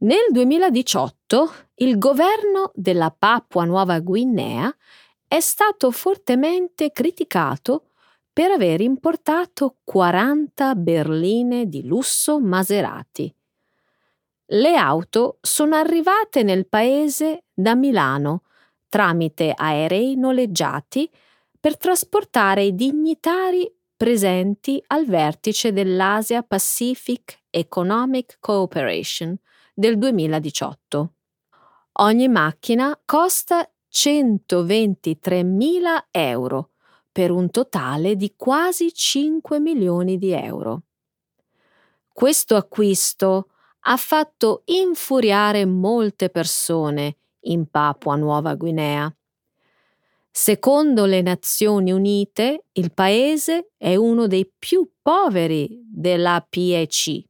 Nel 0.00 0.26
2018 0.30 1.52
il 1.76 1.98
governo 1.98 2.70
della 2.74 3.10
Papua 3.10 3.64
Nuova 3.64 3.98
Guinea 3.98 4.72
è 5.26 5.40
stato 5.40 5.90
fortemente 5.90 6.92
criticato 6.92 7.86
per 8.32 8.52
aver 8.52 8.80
importato 8.80 9.78
40 9.82 10.76
berline 10.76 11.68
di 11.68 11.84
lusso 11.84 12.38
Maserati. 12.38 13.34
Le 14.50 14.76
auto 14.76 15.38
sono 15.40 15.74
arrivate 15.74 16.44
nel 16.44 16.68
paese 16.68 17.46
da 17.52 17.74
Milano 17.74 18.44
tramite 18.88 19.52
aerei 19.52 20.14
noleggiati 20.14 21.10
per 21.58 21.76
trasportare 21.76 22.62
i 22.62 22.74
dignitari 22.76 23.68
presenti 23.96 24.80
al 24.86 25.06
vertice 25.06 25.72
dell'Asia 25.72 26.44
Pacific 26.44 27.40
Economic 27.50 28.36
Cooperation 28.38 29.36
del 29.78 29.96
2018. 29.96 31.12
Ogni 32.00 32.26
macchina 32.26 33.00
costa 33.04 33.70
123.000 33.88 36.06
euro 36.10 36.70
per 37.12 37.30
un 37.30 37.48
totale 37.50 38.16
di 38.16 38.34
quasi 38.36 38.92
5 38.92 39.60
milioni 39.60 40.18
di 40.18 40.32
euro. 40.32 40.82
Questo 42.12 42.56
acquisto 42.56 43.50
ha 43.82 43.96
fatto 43.96 44.62
infuriare 44.64 45.64
molte 45.64 46.28
persone 46.28 47.18
in 47.42 47.70
Papua 47.70 48.16
Nuova 48.16 48.56
Guinea. 48.56 49.08
Secondo 50.28 51.04
le 51.04 51.22
Nazioni 51.22 51.92
Unite, 51.92 52.64
il 52.72 52.92
paese 52.92 53.70
è 53.76 53.94
uno 53.94 54.26
dei 54.26 54.52
più 54.58 54.90
poveri 55.00 55.80
della 55.88 56.44
PEC 56.48 57.27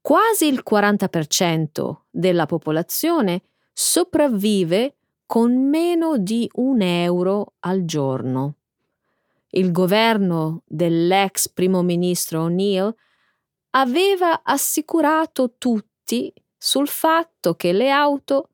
Quasi 0.00 0.46
il 0.46 0.62
40% 0.68 2.02
della 2.10 2.46
popolazione 2.46 3.42
sopravvive 3.72 4.96
con 5.26 5.68
meno 5.68 6.16
di 6.16 6.48
un 6.54 6.80
euro 6.80 7.54
al 7.60 7.84
giorno. 7.84 8.54
Il 9.50 9.72
governo 9.72 10.62
dell'ex 10.66 11.48
primo 11.48 11.82
ministro 11.82 12.42
O'Neill 12.42 12.94
aveva 13.70 14.42
assicurato 14.42 15.54
tutti 15.58 16.32
sul 16.56 16.88
fatto 16.88 17.54
che 17.54 17.72
le 17.72 17.90
auto 17.90 18.50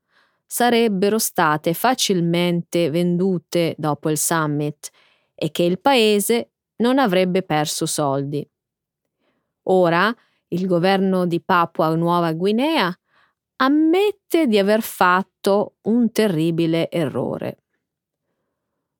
sarebbero 0.46 1.18
state 1.18 1.74
facilmente 1.74 2.90
vendute 2.90 3.74
dopo 3.78 4.10
il 4.10 4.18
summit 4.18 4.90
e 5.34 5.50
che 5.50 5.62
il 5.62 5.80
paese 5.80 6.50
non 6.76 6.98
avrebbe 6.98 7.42
perso 7.42 7.86
soldi. 7.86 8.46
Ora 9.64 10.14
il 10.54 10.66
governo 10.66 11.26
di 11.26 11.40
Papua 11.40 11.94
Nuova 11.94 12.32
Guinea 12.32 12.96
ammette 13.56 14.46
di 14.46 14.58
aver 14.58 14.82
fatto 14.82 15.76
un 15.82 16.10
terribile 16.12 16.90
errore. 16.90 17.58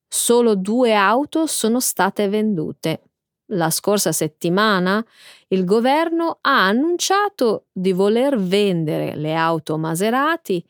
Solo 0.08 0.54
due 0.54 0.94
auto 0.94 1.46
sono 1.46 1.80
state 1.80 2.28
vendute. 2.28 3.02
La 3.48 3.70
scorsa 3.70 4.10
settimana 4.12 5.04
il 5.48 5.64
governo 5.64 6.38
ha 6.40 6.66
annunciato 6.66 7.66
di 7.72 7.92
voler 7.92 8.38
vendere 8.38 9.16
le 9.16 9.34
auto 9.34 9.76
Maserati 9.76 10.64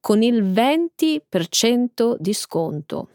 con 0.00 0.22
il 0.22 0.42
20% 0.42 2.16
di 2.18 2.32
sconto. 2.32 3.08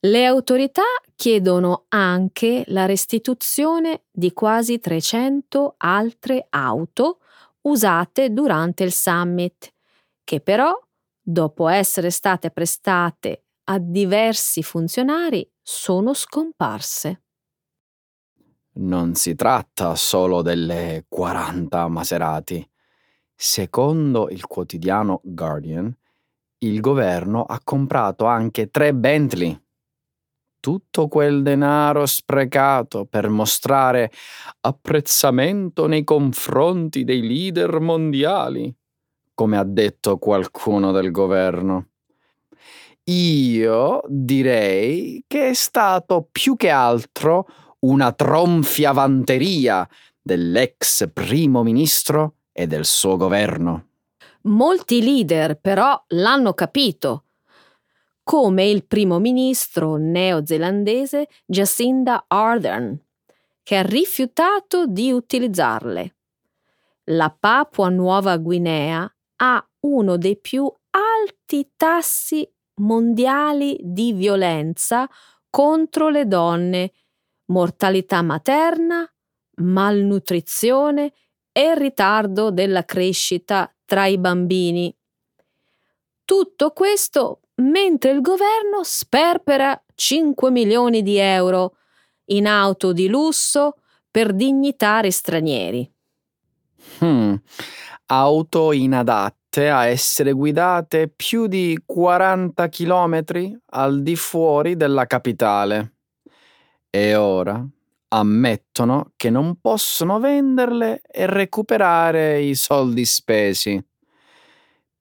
Le 0.00 0.26
autorità 0.26 0.84
chiedono 1.16 1.86
anche 1.88 2.62
la 2.68 2.86
restituzione 2.86 4.04
di 4.12 4.32
quasi 4.32 4.78
300 4.78 5.74
altre 5.76 6.46
auto 6.50 7.18
usate 7.62 8.32
durante 8.32 8.84
il 8.84 8.92
summit, 8.92 9.74
che 10.22 10.40
però, 10.40 10.72
dopo 11.20 11.66
essere 11.66 12.10
state 12.10 12.52
prestate 12.52 13.46
a 13.64 13.80
diversi 13.80 14.62
funzionari, 14.62 15.50
sono 15.60 16.14
scomparse. 16.14 17.22
Non 18.74 19.16
si 19.16 19.34
tratta 19.34 19.96
solo 19.96 20.42
delle 20.42 21.06
40 21.08 21.88
Maserati. 21.88 22.70
Secondo 23.34 24.28
il 24.28 24.46
quotidiano 24.46 25.20
Guardian, 25.24 25.92
il 26.58 26.80
governo 26.80 27.42
ha 27.42 27.60
comprato 27.64 28.26
anche 28.26 28.70
tre 28.70 28.94
Bentley 28.94 29.60
tutto 30.60 31.08
quel 31.08 31.42
denaro 31.42 32.06
sprecato 32.06 33.04
per 33.04 33.28
mostrare 33.28 34.10
apprezzamento 34.60 35.86
nei 35.86 36.04
confronti 36.04 37.04
dei 37.04 37.26
leader 37.26 37.80
mondiali, 37.80 38.74
come 39.34 39.56
ha 39.56 39.64
detto 39.64 40.18
qualcuno 40.18 40.92
del 40.92 41.10
governo. 41.10 41.88
Io 43.04 44.02
direi 44.06 45.24
che 45.26 45.48
è 45.48 45.54
stato 45.54 46.28
più 46.30 46.56
che 46.56 46.68
altro 46.68 47.46
una 47.80 48.12
tronfiavanteria 48.12 49.88
dell'ex 50.20 51.08
primo 51.12 51.62
ministro 51.62 52.34
e 52.52 52.66
del 52.66 52.84
suo 52.84 53.16
governo. 53.16 53.86
Molti 54.42 55.02
leader 55.02 55.58
però 55.58 56.02
l'hanno 56.08 56.52
capito, 56.52 57.24
come 58.28 58.66
il 58.66 58.84
primo 58.84 59.18
ministro 59.18 59.96
neozelandese 59.96 61.28
Jacinda 61.46 62.26
Ardern, 62.28 62.94
che 63.62 63.76
ha 63.76 63.80
rifiutato 63.80 64.86
di 64.86 65.10
utilizzarle. 65.10 66.16
La 67.04 67.30
Papua 67.30 67.88
Nuova 67.88 68.36
Guinea 68.36 69.10
ha 69.36 69.68
uno 69.80 70.18
dei 70.18 70.36
più 70.36 70.70
alti 70.90 71.70
tassi 71.74 72.46
mondiali 72.82 73.78
di 73.80 74.12
violenza 74.12 75.08
contro 75.48 76.10
le 76.10 76.26
donne, 76.26 76.92
mortalità 77.46 78.20
materna, 78.20 79.10
malnutrizione 79.62 81.14
e 81.50 81.74
ritardo 81.78 82.50
della 82.50 82.84
crescita 82.84 83.74
tra 83.86 84.04
i 84.04 84.18
bambini. 84.18 84.94
Tutto 86.26 86.72
questo 86.72 87.40
mentre 87.58 88.10
il 88.10 88.20
governo 88.20 88.82
sperpera 88.82 89.80
5 89.94 90.50
milioni 90.50 91.02
di 91.02 91.16
euro 91.16 91.76
in 92.26 92.46
auto 92.46 92.92
di 92.92 93.08
lusso 93.08 93.76
per 94.10 94.32
dignitari 94.32 95.10
stranieri. 95.10 95.90
Hmm. 97.00 97.34
Auto 98.06 98.72
inadatte 98.72 99.68
a 99.68 99.86
essere 99.86 100.32
guidate 100.32 101.08
più 101.08 101.46
di 101.46 101.78
40 101.84 102.68
chilometri 102.68 103.56
al 103.70 104.02
di 104.02 104.16
fuori 104.16 104.76
della 104.76 105.06
capitale. 105.06 105.94
E 106.90 107.14
ora 107.14 107.64
ammettono 108.10 109.12
che 109.16 109.28
non 109.30 109.60
possono 109.60 110.18
venderle 110.18 111.02
e 111.02 111.26
recuperare 111.26 112.40
i 112.40 112.54
soldi 112.54 113.04
spesi. 113.04 113.82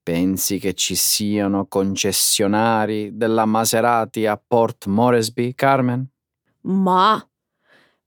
Pensi 0.07 0.57
che 0.57 0.73
ci 0.73 0.95
siano 0.95 1.65
concessionari 1.65 3.17
della 3.17 3.43
Maserati 3.43 4.25
a 4.25 4.41
Port 4.41 4.85
Moresby, 4.85 5.53
Carmen? 5.53 6.07
Ma 6.61 7.21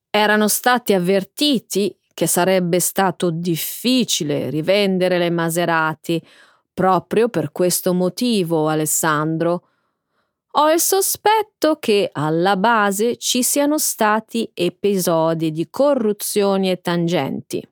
erano 0.09 0.49
stati 0.49 0.95
avvertiti 0.95 1.95
che 2.15 2.27
sarebbe 2.27 2.81
stato 2.81 3.29
difficile 3.31 4.49
rivendere 4.49 5.19
le 5.19 5.29
Maserati 5.29 6.27
proprio 6.73 7.29
per 7.29 7.53
questo 7.53 7.93
motivo, 7.93 8.69
Alessandro. 8.69 9.69
Ho 10.53 10.71
il 10.71 10.81
sospetto 10.81 11.77
che 11.79 12.09
alla 12.11 12.57
base 12.57 13.19
ci 13.19 13.43
siano 13.43 13.77
stati 13.77 14.51
episodi 14.55 15.53
di 15.53 15.69
corruzione 15.69 16.71
e 16.71 16.81
tangenti. 16.81 17.63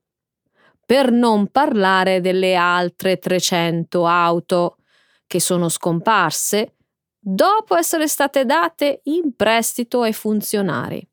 Per 0.89 1.13
non 1.13 1.49
parlare 1.49 2.23
delle 2.23 2.55
altre 2.55 3.19
300 3.19 4.07
auto 4.07 4.79
che 5.27 5.39
sono 5.39 5.69
scomparse 5.69 6.77
dopo 7.19 7.77
essere 7.77 8.09
state 8.09 8.47
date 8.47 9.03
in 9.03 9.37
prestito 9.37 10.01
ai 10.01 10.15
funzionari. 10.15 11.07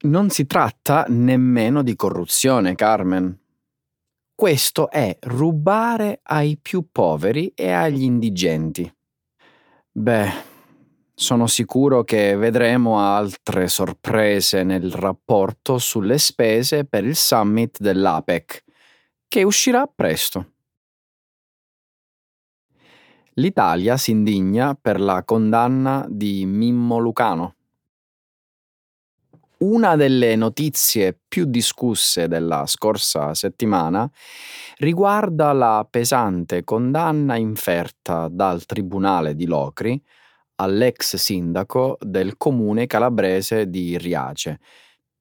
Non 0.00 0.30
si 0.30 0.46
tratta 0.46 1.04
nemmeno 1.10 1.84
di 1.84 1.94
corruzione, 1.94 2.74
Carmen. 2.74 3.38
Questo 4.34 4.90
è 4.90 5.16
rubare 5.20 6.18
ai 6.24 6.58
più 6.60 6.88
poveri 6.90 7.52
e 7.54 7.70
agli 7.70 8.02
indigenti. 8.02 8.92
Beh, 9.92 10.28
sono 11.14 11.46
sicuro 11.46 12.02
che 12.02 12.34
vedremo 12.34 12.98
altre 12.98 13.68
sorprese 13.68 14.64
nel 14.64 14.90
rapporto 14.90 15.78
sulle 15.78 16.18
spese 16.18 16.84
per 16.84 17.04
il 17.04 17.14
summit 17.14 17.78
dell'APEC, 17.78 18.66
che 19.28 19.42
uscirà 19.42 19.86
presto. 19.86 20.52
L'Italia 23.34 23.96
si 23.96 24.10
indigna 24.10 24.74
per 24.74 24.98
la 24.98 25.22
condanna 25.22 26.04
di 26.08 26.44
Mimmo 26.44 26.98
Lucano. 26.98 27.54
Una 29.58 29.96
delle 29.96 30.34
notizie 30.34 31.18
più 31.28 31.44
discusse 31.44 32.26
della 32.26 32.64
scorsa 32.66 33.34
settimana 33.34 34.10
riguarda 34.78 35.52
la 35.52 35.86
pesante 35.88 36.64
condanna 36.64 37.36
inferta 37.36 38.28
dal 38.28 38.64
Tribunale 38.66 39.34
di 39.34 39.46
Locri 39.46 40.00
all'ex 40.56 41.16
sindaco 41.16 41.96
del 42.00 42.36
comune 42.36 42.86
calabrese 42.86 43.68
di 43.68 43.96
Riace, 43.98 44.58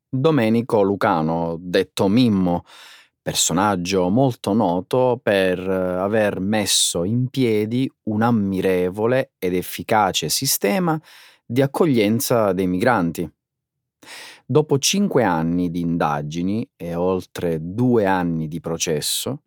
Domenico 0.10 0.82
Lucano, 0.82 1.58
detto 1.60 2.08
Mimmo, 2.08 2.64
personaggio 3.28 4.08
molto 4.08 4.54
noto 4.54 5.20
per 5.22 5.60
aver 5.60 6.40
messo 6.40 7.04
in 7.04 7.28
piedi 7.28 7.92
un 8.04 8.22
ammirevole 8.22 9.32
ed 9.38 9.54
efficace 9.54 10.30
sistema 10.30 10.98
di 11.46 11.62
accoglienza 11.62 12.54
dei 12.54 12.68
migranti. 12.68 13.30
Dopo 14.46 14.80
cinque 14.80 15.26
anni 15.26 15.70
di 15.70 15.82
indagini 15.82 16.70
e 16.78 16.96
oltre 16.96 17.58
due 17.60 18.06
anni 18.06 18.48
di 18.48 18.62
processo, 18.62 19.42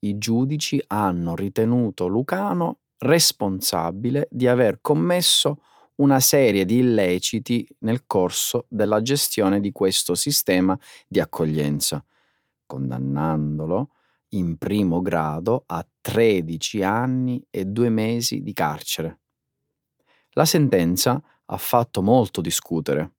i 0.00 0.18
giudici 0.18 0.78
hanno 0.88 1.34
ritenuto 1.34 2.06
Lucano 2.06 2.80
responsabile 2.98 4.28
di 4.30 4.46
aver 4.46 4.80
commesso 4.82 5.62
una 5.94 6.20
serie 6.20 6.66
di 6.66 6.76
illeciti 6.76 7.66
nel 7.78 8.04
corso 8.06 8.66
della 8.68 9.00
gestione 9.00 9.60
di 9.60 9.72
questo 9.72 10.14
sistema 10.14 10.78
di 11.08 11.20
accoglienza, 11.20 12.04
condannandolo 12.74 13.90
in 14.30 14.56
primo 14.58 15.00
grado 15.00 15.62
a 15.66 15.86
13 16.00 16.82
anni 16.82 17.46
e 17.50 17.66
due 17.66 17.88
mesi 17.88 18.42
di 18.42 18.52
carcere. 18.52 19.20
La 20.30 20.44
sentenza 20.44 21.22
ha 21.46 21.56
fatto 21.56 22.02
molto 22.02 22.40
discutere. 22.40 23.12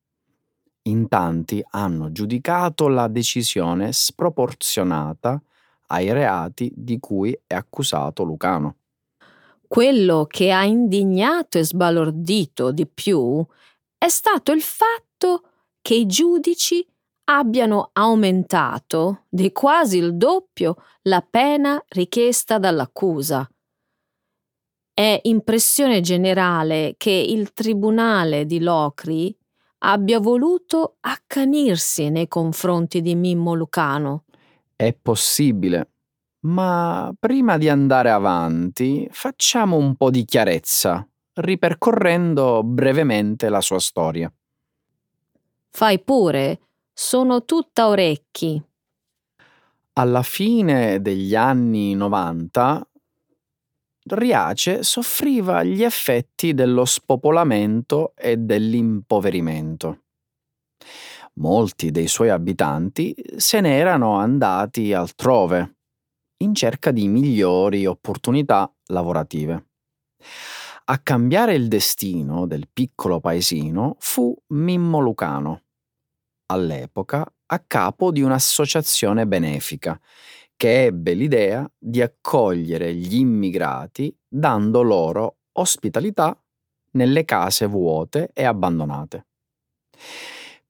In 0.87 1.07
tanti 1.07 1.63
hanno 1.69 2.11
giudicato 2.11 2.89
la 2.89 3.07
decisione 3.07 3.93
sproporzionata 3.93 5.41
ai 5.87 6.11
reati 6.11 6.69
di 6.75 6.99
cui 6.99 7.37
è 7.47 7.53
accusato 7.53 8.23
Lucano. 8.23 8.75
Quello 9.67 10.25
che 10.29 10.51
ha 10.51 10.65
indignato 10.65 11.57
e 11.57 11.63
sbalordito 11.63 12.71
di 12.71 12.85
più 12.85 13.43
è 13.97 14.09
stato 14.09 14.51
il 14.51 14.61
fatto 14.61 15.49
che 15.81 15.95
i 15.95 16.05
giudici 16.05 16.85
abbiano 17.25 17.89
aumentato 17.93 19.23
di 19.29 19.51
quasi 19.51 19.97
il 19.97 20.15
doppio 20.15 20.75
la 21.03 21.25
pena 21.27 21.83
richiesta 21.89 22.57
dall'accusa. 22.57 23.47
È 24.93 25.19
impressione 25.23 26.01
generale 26.01 26.95
che 26.97 27.11
il 27.11 27.51
tribunale 27.51 28.45
di 28.45 28.59
Locri 28.61 29.35
abbia 29.79 30.19
voluto 30.19 30.97
accanirsi 31.01 32.09
nei 32.09 32.27
confronti 32.27 33.01
di 33.01 33.13
Mimmo 33.13 33.53
Lucano. 33.53 34.23
È 34.75 34.93
possibile, 34.93 35.89
ma 36.45 37.13
prima 37.19 37.57
di 37.57 37.69
andare 37.69 38.09
avanti 38.09 39.07
facciamo 39.11 39.75
un 39.77 39.95
po' 39.95 40.09
di 40.09 40.25
chiarezza, 40.25 41.07
ripercorrendo 41.33 42.63
brevemente 42.63 43.49
la 43.49 43.61
sua 43.61 43.79
storia. 43.79 44.31
Fai 45.71 45.99
pure, 45.99 46.59
sono 46.97 47.43
tutta 47.43 47.89
orecchi. 47.89 48.62
Alla 49.97 50.23
fine 50.23 51.01
degli 51.01 51.36
anni 51.36 51.93
90 51.93 52.88
Riace 54.08 54.81
soffriva 54.84 55.63
gli 55.63 55.84
effetti 55.84 56.53
dello 56.53 56.86
spopolamento 56.86 58.13
e 58.15 58.38
dell'impoverimento. 58.38 60.03
Molti 61.34 61.91
dei 61.91 62.08
suoi 62.08 62.29
abitanti 62.29 63.13
se 63.36 63.60
ne 63.60 63.77
erano 63.77 64.17
andati 64.17 64.93
altrove 64.93 65.75
in 66.38 66.55
cerca 66.55 66.91
di 66.91 67.08
migliori 67.10 67.86
opportunità 67.86 68.71
lavorative. 68.86 69.65
A 70.86 70.99
cambiare 70.99 71.55
il 71.55 71.67
destino 71.67 72.45
del 72.45 72.69
piccolo 72.71 73.19
paesino 73.19 73.95
fu 73.99 74.34
Mimmo 74.49 74.99
Lucano, 74.99 75.63
all'epoca 76.47 77.25
a 77.47 77.60
capo 77.65 78.12
di 78.12 78.21
un'associazione 78.21 79.27
benefica 79.27 79.99
che 80.55 80.86
ebbe 80.86 81.13
l'idea 81.13 81.69
di 81.77 82.01
accogliere 82.01 82.93
gli 82.93 83.15
immigrati 83.17 84.15
dando 84.27 84.81
loro 84.81 85.38
ospitalità 85.53 86.38
nelle 86.91 87.25
case 87.25 87.65
vuote 87.65 88.31
e 88.34 88.43
abbandonate. 88.45 89.25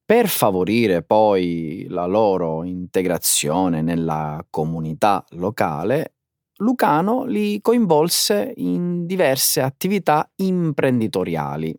Per 0.05 0.27
favorire 0.27 1.01
poi 1.03 1.87
la 1.89 2.05
loro 2.05 2.63
integrazione 2.63 3.81
nella 3.81 4.45
comunità 4.49 5.23
locale, 5.31 6.13
Lucano 6.57 7.25
li 7.25 7.59
coinvolse 7.59 8.53
in 8.57 9.05
diverse 9.05 9.61
attività 9.61 10.29
imprenditoriali. 10.35 11.75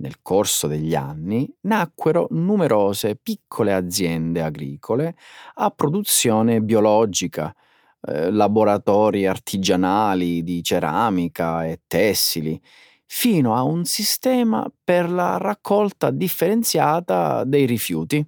Nel 0.00 0.22
corso 0.22 0.66
degli 0.66 0.94
anni 0.94 1.46
nacquero 1.62 2.26
numerose 2.30 3.16
piccole 3.16 3.74
aziende 3.74 4.42
agricole 4.42 5.14
a 5.56 5.70
produzione 5.70 6.62
biologica, 6.62 7.54
eh, 8.02 8.30
laboratori 8.30 9.26
artigianali 9.26 10.42
di 10.42 10.62
ceramica 10.62 11.66
e 11.66 11.82
tessili, 11.86 12.58
fino 13.04 13.54
a 13.54 13.62
un 13.62 13.84
sistema 13.84 14.66
per 14.82 15.10
la 15.10 15.36
raccolta 15.36 16.10
differenziata 16.10 17.44
dei 17.44 17.66
rifiuti. 17.66 18.26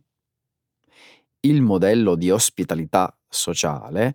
Il 1.40 1.62
modello 1.62 2.16
di 2.16 2.30
ospitalità 2.30 3.16
sociale 3.28 4.14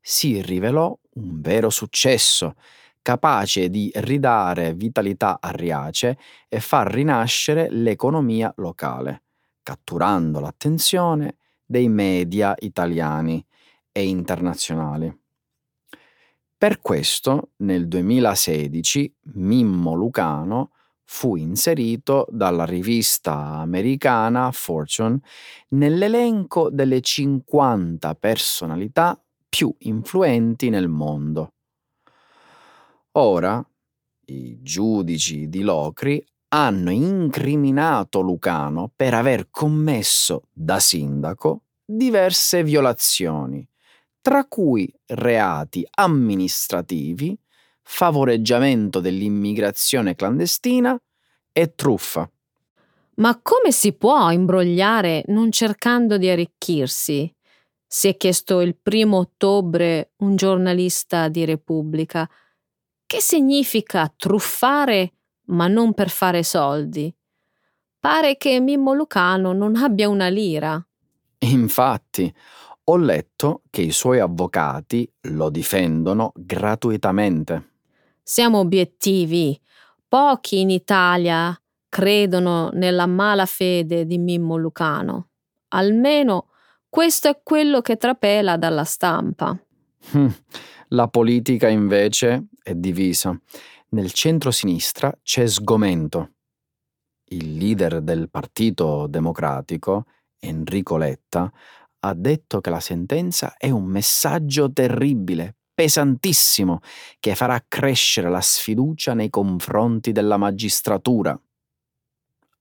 si 0.00 0.42
rivelò 0.42 0.96
un 1.14 1.40
vero 1.40 1.70
successo 1.70 2.54
capace 3.02 3.68
di 3.68 3.90
ridare 3.94 4.74
vitalità 4.74 5.38
a 5.40 5.50
Riace 5.50 6.18
e 6.48 6.60
far 6.60 6.92
rinascere 6.92 7.68
l'economia 7.70 8.52
locale, 8.56 9.22
catturando 9.62 10.40
l'attenzione 10.40 11.36
dei 11.64 11.88
media 11.88 12.54
italiani 12.58 13.44
e 13.92 14.06
internazionali. 14.06 15.16
Per 16.56 16.80
questo 16.80 17.50
nel 17.58 17.86
2016 17.86 19.14
Mimmo 19.34 19.94
Lucano 19.94 20.72
fu 21.04 21.36
inserito 21.36 22.26
dalla 22.30 22.64
rivista 22.64 23.58
americana 23.58 24.50
Fortune 24.52 25.20
nell'elenco 25.70 26.68
delle 26.70 27.00
50 27.00 28.14
personalità 28.16 29.18
più 29.48 29.72
influenti 29.78 30.68
nel 30.68 30.88
mondo 30.88 31.52
Ora 33.20 33.68
i 34.26 34.62
giudici 34.62 35.48
di 35.48 35.62
Locri 35.62 36.24
hanno 36.50 36.92
incriminato 36.92 38.20
Lucano 38.20 38.92
per 38.94 39.12
aver 39.12 39.50
commesso 39.50 40.42
da 40.52 40.78
sindaco 40.78 41.62
diverse 41.84 42.62
violazioni, 42.62 43.68
tra 44.20 44.44
cui 44.44 44.88
reati 45.06 45.84
amministrativi, 45.90 47.36
favoreggiamento 47.82 49.00
dell'immigrazione 49.00 50.14
clandestina 50.14 50.96
e 51.50 51.74
truffa. 51.74 52.30
Ma 53.16 53.40
come 53.42 53.72
si 53.72 53.94
può 53.94 54.30
imbrogliare 54.30 55.24
non 55.26 55.50
cercando 55.50 56.18
di 56.18 56.28
arricchirsi? 56.28 57.34
Si 57.84 58.06
è 58.06 58.16
chiesto 58.16 58.60
il 58.60 58.76
primo 58.76 59.16
ottobre 59.16 60.12
un 60.18 60.36
giornalista 60.36 61.26
di 61.26 61.44
Repubblica 61.44 62.28
che 63.08 63.22
significa 63.22 64.12
truffare 64.14 65.14
ma 65.46 65.66
non 65.66 65.94
per 65.94 66.10
fare 66.10 66.42
soldi? 66.42 67.12
Pare 67.98 68.36
che 68.36 68.60
Mimmo 68.60 68.92
Lucano 68.92 69.54
non 69.54 69.76
abbia 69.76 70.10
una 70.10 70.28
lira. 70.28 70.86
Infatti, 71.38 72.32
ho 72.84 72.96
letto 72.98 73.62
che 73.70 73.80
i 73.80 73.92
suoi 73.92 74.20
avvocati 74.20 75.10
lo 75.22 75.48
difendono 75.48 76.32
gratuitamente. 76.36 77.70
Siamo 78.22 78.58
obiettivi. 78.58 79.58
Pochi 80.06 80.60
in 80.60 80.68
Italia 80.68 81.58
credono 81.88 82.68
nella 82.74 83.06
mala 83.06 83.46
fede 83.46 84.04
di 84.04 84.18
Mimmo 84.18 84.56
Lucano. 84.58 85.28
Almeno 85.68 86.48
questo 86.90 87.28
è 87.28 87.40
quello 87.42 87.80
che 87.80 87.96
trapela 87.96 88.58
dalla 88.58 88.84
stampa. 88.84 89.58
Hm, 90.10 90.28
la 90.88 91.08
politica 91.08 91.68
invece 91.68 92.48
è 92.68 92.74
divisa. 92.74 93.38
Nel 93.90 94.12
centro-sinistra 94.12 95.12
c'è 95.22 95.46
sgomento. 95.46 96.32
Il 97.30 97.56
leader 97.56 98.02
del 98.02 98.28
Partito 98.28 99.06
Democratico, 99.06 100.04
Enrico 100.38 100.96
Letta, 100.96 101.50
ha 102.00 102.14
detto 102.14 102.60
che 102.60 102.70
la 102.70 102.80
sentenza 102.80 103.56
è 103.56 103.70
un 103.70 103.84
messaggio 103.84 104.70
terribile, 104.70 105.56
pesantissimo, 105.72 106.80
che 107.18 107.34
farà 107.34 107.64
crescere 107.66 108.28
la 108.28 108.40
sfiducia 108.40 109.14
nei 109.14 109.30
confronti 109.30 110.12
della 110.12 110.36
magistratura. 110.36 111.38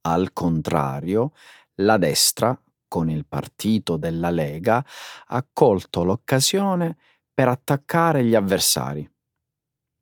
Al 0.02 0.32
contrario, 0.32 1.34
la 1.76 1.98
destra, 1.98 2.60
con 2.88 3.10
il 3.10 3.26
partito 3.26 3.98
della 3.98 4.30
Lega, 4.30 4.84
ha 5.28 5.46
colto 5.52 6.04
l'occasione 6.04 6.98
per 7.34 7.50
attaccare 7.50 8.24
gli 8.24 8.34
avversari. 8.34 9.08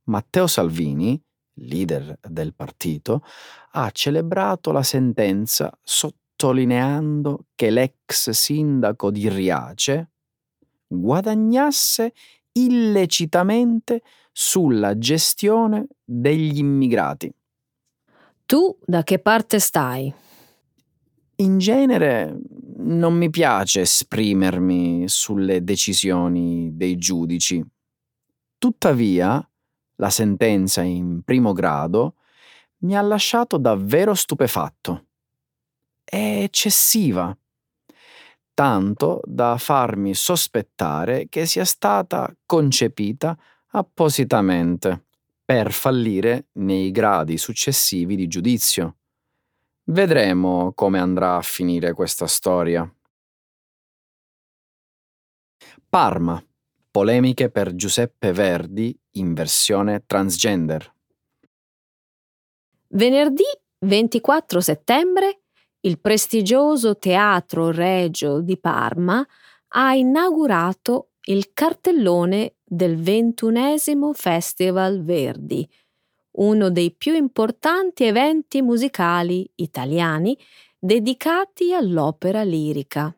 Matteo 0.05 0.47
Salvini, 0.47 1.19
leader 1.55 2.19
del 2.21 2.53
partito, 2.53 3.23
ha 3.71 3.89
celebrato 3.91 4.71
la 4.71 4.83
sentenza 4.83 5.71
sottolineando 5.81 7.45
che 7.55 7.69
l'ex 7.69 8.29
sindaco 8.29 9.11
di 9.11 9.29
Riace 9.29 10.11
guadagnasse 10.87 12.13
illecitamente 12.53 14.01
sulla 14.31 14.97
gestione 14.97 15.87
degli 16.03 16.57
immigrati. 16.57 17.33
Tu 18.45 18.77
da 18.85 19.03
che 19.03 19.19
parte 19.19 19.59
stai? 19.59 20.13
In 21.37 21.57
genere 21.57 22.37
non 22.77 23.13
mi 23.15 23.29
piace 23.29 23.81
esprimermi 23.81 25.07
sulle 25.07 25.63
decisioni 25.63 26.75
dei 26.75 26.97
giudici. 26.97 27.63
Tuttavia, 28.57 29.45
la 29.95 30.10
sentenza 30.10 30.81
in 30.81 31.21
primo 31.23 31.53
grado 31.53 32.15
mi 32.79 32.95
ha 32.95 33.01
lasciato 33.01 33.58
davvero 33.58 34.13
stupefatto. 34.13 35.05
È 36.03 36.41
eccessiva, 36.43 37.36
tanto 38.53 39.21
da 39.25 39.58
farmi 39.58 40.13
sospettare 40.13 41.27
che 41.29 41.45
sia 41.45 41.65
stata 41.65 42.34
concepita 42.45 43.38
appositamente 43.71 45.05
per 45.43 45.71
fallire 45.71 46.47
nei 46.53 46.91
gradi 46.91 47.38
successivi 47.38 48.15
di 48.15 48.27
giudizio. 48.27 48.97
Vedremo 49.86 50.73
come 50.73 50.99
andrà 50.99 51.36
a 51.36 51.41
finire 51.41 51.93
questa 51.93 52.27
storia. 52.27 52.89
Parma. 55.88 56.43
Polemiche 56.89 57.49
per 57.49 57.75
Giuseppe 57.75 58.31
Verdi 58.31 58.97
in 59.15 59.34
versione 59.34 60.04
transgender. 60.06 60.93
Venerdì 62.89 63.43
24 63.80 64.62
settembre 64.62 65.39
il 65.82 65.99
prestigioso 65.99 66.97
Teatro 66.97 67.69
Regio 67.69 68.41
di 68.41 68.58
Parma 68.58 69.25
ha 69.69 69.93
inaugurato 69.93 71.10
il 71.25 71.51
cartellone 71.54 72.56
del 72.63 72.97
ventunesimo 72.97 74.13
Festival 74.13 75.04
Verdi, 75.04 75.67
uno 76.38 76.69
dei 76.71 76.91
più 76.91 77.13
importanti 77.13 78.04
eventi 78.06 78.62
musicali 78.62 79.47
italiani 79.56 80.38
dedicati 80.78 81.73
all'opera 81.73 82.43
lirica. 82.43 83.15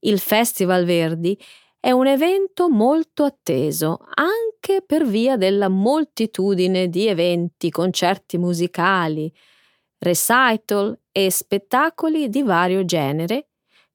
Il 0.00 0.18
Festival 0.18 0.84
Verdi 0.84 1.38
è 1.80 1.90
un 1.90 2.06
evento 2.06 2.68
molto 2.68 3.24
atteso 3.24 4.00
anche 4.14 4.82
per 4.84 5.06
via 5.06 5.36
della 5.36 5.68
moltitudine 5.68 6.88
di 6.88 7.06
eventi, 7.06 7.70
concerti 7.70 8.36
musicali, 8.36 9.32
recital 9.98 10.98
e 11.12 11.30
spettacoli 11.30 12.28
di 12.28 12.42
vario 12.42 12.84
genere 12.84 13.48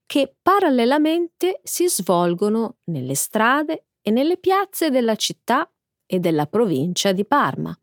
che 0.05 0.35
parallelamente 0.41 1.59
si 1.63 1.87
svolgono 1.87 2.77
nelle 2.85 3.15
strade 3.15 3.87
e 4.01 4.11
nelle 4.11 4.37
piazze 4.37 4.89
della 4.89 5.15
città 5.15 5.69
e 6.05 6.19
della 6.19 6.45
provincia 6.45 7.11
di 7.11 7.25
Parma. 7.25 7.77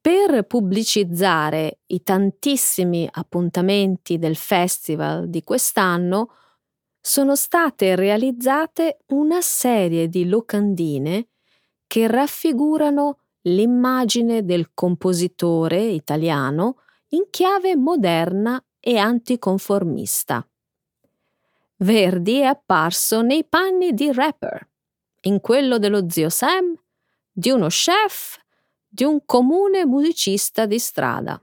Per 0.00 0.42
pubblicizzare 0.46 1.80
i 1.86 2.02
tantissimi 2.02 3.08
appuntamenti 3.10 4.18
del 4.18 4.36
festival 4.36 5.30
di 5.30 5.42
quest'anno, 5.42 6.28
sono 7.06 7.36
state 7.36 7.96
realizzate 7.96 9.00
una 9.08 9.42
serie 9.42 10.08
di 10.08 10.26
locandine 10.26 11.26
che 11.86 12.06
raffigurano 12.06 13.18
l'immagine 13.42 14.42
del 14.42 14.70
compositore 14.72 15.82
italiano 15.82 16.78
in 17.08 17.24
chiave 17.28 17.76
moderna 17.76 18.58
e 18.80 18.96
anticonformista. 18.96 20.48
Verdi 21.76 22.38
è 22.38 22.44
apparso 22.44 23.20
nei 23.20 23.44
panni 23.44 23.92
di 23.92 24.10
rapper, 24.10 24.66
in 25.24 25.40
quello 25.40 25.76
dello 25.76 26.08
zio 26.08 26.30
Sam, 26.30 26.74
di 27.30 27.50
uno 27.50 27.66
chef, 27.66 28.40
di 28.88 29.04
un 29.04 29.26
comune 29.26 29.84
musicista 29.84 30.64
di 30.64 30.78
strada. 30.78 31.38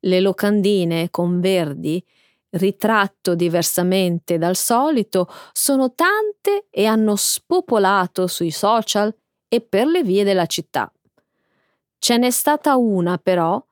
Le 0.00 0.20
locandine 0.20 1.08
con 1.08 1.40
Verdi 1.40 2.04
ritratto 2.50 3.34
diversamente 3.34 4.38
dal 4.38 4.56
solito, 4.56 5.28
sono 5.52 5.94
tante 5.94 6.66
e 6.70 6.86
hanno 6.86 7.16
spopolato 7.16 8.26
sui 8.26 8.50
social 8.50 9.14
e 9.48 9.60
per 9.60 9.86
le 9.86 10.02
vie 10.02 10.24
della 10.24 10.46
città. 10.46 10.92
Ce 11.98 12.16
n'è 12.16 12.30
stata 12.30 12.76
una, 12.76 13.18
però, 13.18 13.62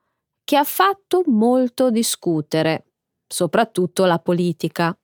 che 0.43 0.55
ha 0.57 0.63
fatto 0.63 1.23
molto 1.25 1.89
discutere, 1.89 2.91
soprattutto 3.27 4.05
la 4.05 4.19
politica. 4.19 4.97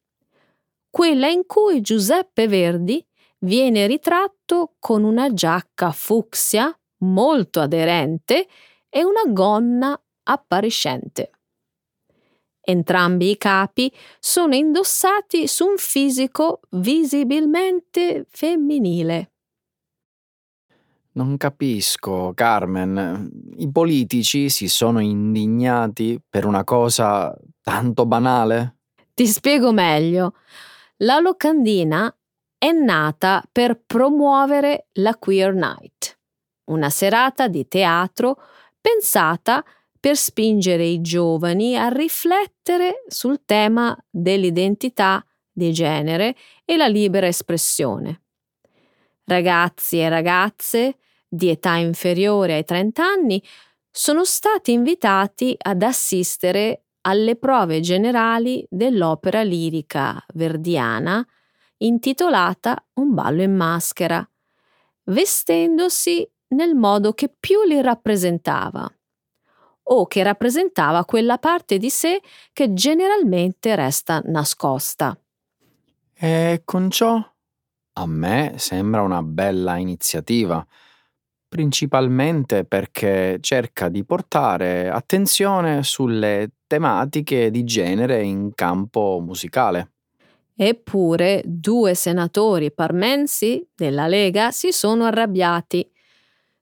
Quella 0.90 1.28
in 1.28 1.46
cui 1.46 1.82
Giuseppe 1.82 2.48
Verdi 2.48 3.06
viene 3.40 3.86
ritratto 3.88 4.76
con 4.80 5.04
una 5.04 5.34
giacca 5.34 5.92
fucsia 5.92 6.76
molto 7.00 7.60
aderente 7.60 8.48
e 8.90 9.04
una 9.04 9.24
gonna 9.28 10.00
appariscente. 10.24 11.32
Entrambi 12.68 13.30
i 13.30 13.38
capi 13.38 13.94
sono 14.20 14.56
indossati 14.56 15.48
su 15.48 15.66
un 15.66 15.78
fisico 15.78 16.62
visibilmente 16.72 18.26
femminile. 18.28 19.34
Non 21.12 21.38
capisco, 21.38 22.34
Carmen. 22.34 23.30
I 23.58 23.72
politici 23.72 24.50
si 24.50 24.68
sono 24.68 25.00
indignati 25.00 26.20
per 26.28 26.46
una 26.46 26.64
cosa 26.64 27.34
tanto 27.62 28.06
banale? 28.08 28.78
Ti 29.14 29.28
spiego 29.28 29.72
meglio. 29.72 30.34
La 30.98 31.20
locandina 31.20 32.14
è 32.58 32.72
nata 32.72 33.44
per 33.52 33.80
promuovere 33.86 34.88
la 34.94 35.16
Queer 35.16 35.54
Night, 35.54 36.20
una 36.72 36.90
serata 36.90 37.48
di 37.48 37.68
teatro 37.68 38.42
pensata 38.82 39.64
per 40.06 40.18
spingere 40.18 40.86
i 40.86 41.02
giovani 41.02 41.76
a 41.76 41.88
riflettere 41.88 43.06
sul 43.08 43.42
tema 43.44 43.98
dell'identità 44.08 45.26
di 45.52 45.74
genere 45.74 46.36
e 46.64 46.78
la 46.78 46.86
libera 46.86 47.26
espressione. 47.26 48.22
Ragazzi 49.24 49.98
e 49.98 50.08
ragazze 50.08 50.98
di 51.28 51.50
età 51.50 51.78
inferiore 51.78 52.54
ai 52.54 52.64
30 52.64 53.04
anni 53.04 53.44
sono 53.90 54.24
stati 54.26 54.74
invitati 54.74 55.56
ad 55.58 55.82
assistere 55.82 56.84
alle 57.02 57.36
prove 57.36 57.80
generali 57.80 58.64
dell'opera 58.70 59.42
lirica 59.42 60.24
verdiana 60.36 61.28
intitolata 61.78 62.90
Un 62.94 63.12
ballo 63.16 63.42
in 63.42 63.56
maschera, 63.56 64.24
vestendosi 65.06 66.30
nel 66.50 66.76
modo 66.76 67.14
che 67.14 67.28
più 67.40 67.64
li 67.64 67.82
rappresentava 67.82 68.88
o 69.88 70.06
che 70.08 70.24
rappresentava 70.24 71.06
quella 71.06 71.38
parte 71.38 71.78
di 71.78 71.90
sé 71.90 72.22
che 72.54 72.74
generalmente 72.74 73.76
resta 73.76 74.22
nascosta. 74.26 75.18
E 76.14 76.62
con 76.64 76.90
ciò 76.90 77.22
a 77.98 78.06
me 78.08 78.56
sembra 78.58 79.02
una 79.02 79.22
bella 79.24 79.78
iniziativa, 79.78 80.66
principalmente 81.48 82.66
perché 82.66 83.38
cerca 83.40 83.88
di 83.88 84.04
portare 84.04 84.90
attenzione 84.90 85.84
sulle 85.84 86.52
tematiche 86.68 87.52
di 87.52 87.64
genere 87.64 88.22
in 88.22 88.54
campo 88.54 89.22
musicale. 89.22 89.92
Eppure 90.58 91.42
due 91.46 91.96
senatori 91.96 92.72
parmensi 92.72 93.66
della 93.76 94.08
Lega 94.08 94.52
si 94.52 94.72
sono 94.72 95.06
arrabbiati 95.06 95.90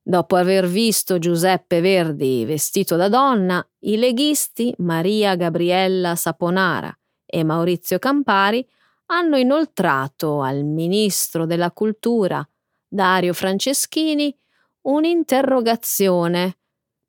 Dopo 0.05 0.35
aver 0.35 0.67
visto 0.67 1.17
Giuseppe 1.17 1.79
Verdi 1.79 2.43
vestito 2.43 2.97
da 2.97 3.07
donna, 3.07 3.65
i 3.85 3.95
leghisti 3.95 4.73
Maria 4.79 5.37
Gabriella 5.37 6.15
Saponara 6.15 6.93
e 7.25 7.45
Maurizio 7.45 7.99
Campari 7.99 8.67
hanno 9.07 9.37
inoltrato 9.37 10.41
al 10.41 10.65
ministro 10.65 11.45
della 11.45 11.71
cultura, 11.71 12.45
Dario 12.85 13.33
Franceschini, 13.33 14.35
un'interrogazione 14.81 16.57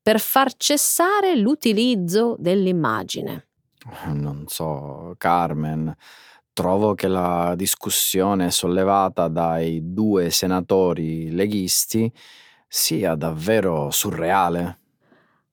per 0.01 0.21
far 0.21 0.55
cessare 0.57 1.35
l'utilizzo 1.35 2.37
dell'immagine. 2.39 3.49
Non 4.07 4.45
so, 4.47 5.15
Carmen, 5.19 5.93
trovo 6.53 6.95
che 6.95 7.09
la 7.09 7.55
discussione 7.57 8.53
sollevata 8.53 9.27
dai 9.27 9.81
due 9.83 10.31
senatori 10.31 11.33
leghisti 11.33 12.13
sia 12.77 13.15
davvero 13.15 13.93
surreale. 13.93 14.79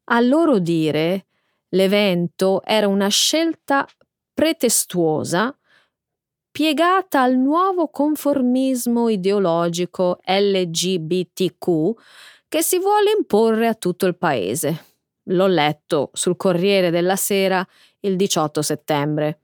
A 0.06 0.20
loro 0.22 0.58
dire, 0.58 1.28
l'evento 1.70 2.64
era 2.64 2.88
una 2.88 3.10
scelta 3.10 3.88
pretestuosa 4.34 5.56
piegata 6.50 7.22
al 7.22 7.38
nuovo 7.38 7.90
conformismo 7.90 9.08
ideologico 9.08 10.20
LGBTQ 10.26 11.70
che 12.48 12.64
si 12.64 12.80
vuole 12.80 13.12
imporre 13.16 13.68
a 13.68 13.76
tutto 13.76 14.08
il 14.08 14.18
paese. 14.18 14.86
L'ho 15.26 15.48
letto 15.48 16.10
sul 16.14 16.36
Corriere 16.36 16.90
della 16.90 17.16
Sera 17.16 17.66
il 18.00 18.16
18 18.16 18.64
settembre. 18.64 19.40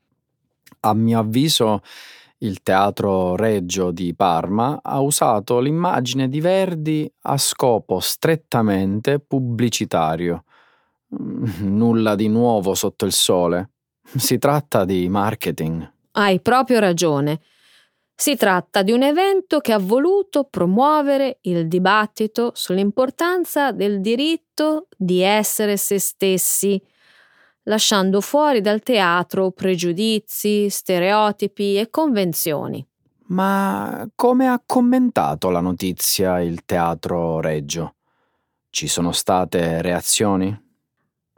A 0.80 0.96
mio 0.96 1.20
avviso 1.20 1.84
il 2.40 2.62
Teatro 2.62 3.36
Regio 3.36 3.92
di 3.92 4.14
Parma 4.14 4.80
ha 4.84 5.00
usato 5.00 5.60
l'immagine 5.60 6.30
di 6.30 6.40
Verdi 6.40 7.12
a 7.24 7.38
scopo 7.38 8.00
strettamente 8.00 9.20
pubblicitario. 9.20 10.44
Mm, 11.20 11.46
nulla 11.62 12.16
di 12.16 12.28
nuovo 12.28 12.76
sotto 12.76 13.06
il 13.06 13.14
sole. 13.14 13.72
Si 14.16 14.38
tratta 14.38 14.86
di 14.86 15.10
marketing. 15.10 15.92
Hai 16.12 16.40
proprio 16.40 16.80
ragione. 16.80 17.42
Si 18.16 18.36
tratta 18.36 18.82
di 18.82 18.92
un 18.92 19.04
evento 19.04 19.60
che 19.60 19.74
ha 19.74 19.80
voluto 19.80 20.46
promuovere 20.46 21.40
il 21.42 21.68
dibattito 21.68 22.52
sull'importanza 22.56 23.72
del 23.72 24.02
diritto 24.02 24.88
di 24.98 25.22
essere 25.22 25.78
se 25.78 26.00
stessi 26.00 26.82
lasciando 27.68 28.22
fuori 28.22 28.62
dal 28.62 28.82
teatro 28.82 29.52
pregiudizi, 29.52 30.70
stereotipi 30.70 31.78
e 31.78 31.90
convenzioni. 31.90 32.86
Ma 33.28 34.08
come 34.16 34.48
ha 34.48 34.62
commentato 34.66 35.50
la 35.50 35.60
notizia 35.60 36.40
il 36.40 36.64
Teatro 36.66 37.42
Reggio? 37.42 37.96
Ci 38.70 38.88
sono 38.88 39.12
state 39.12 39.82
reazioni? 39.82 40.66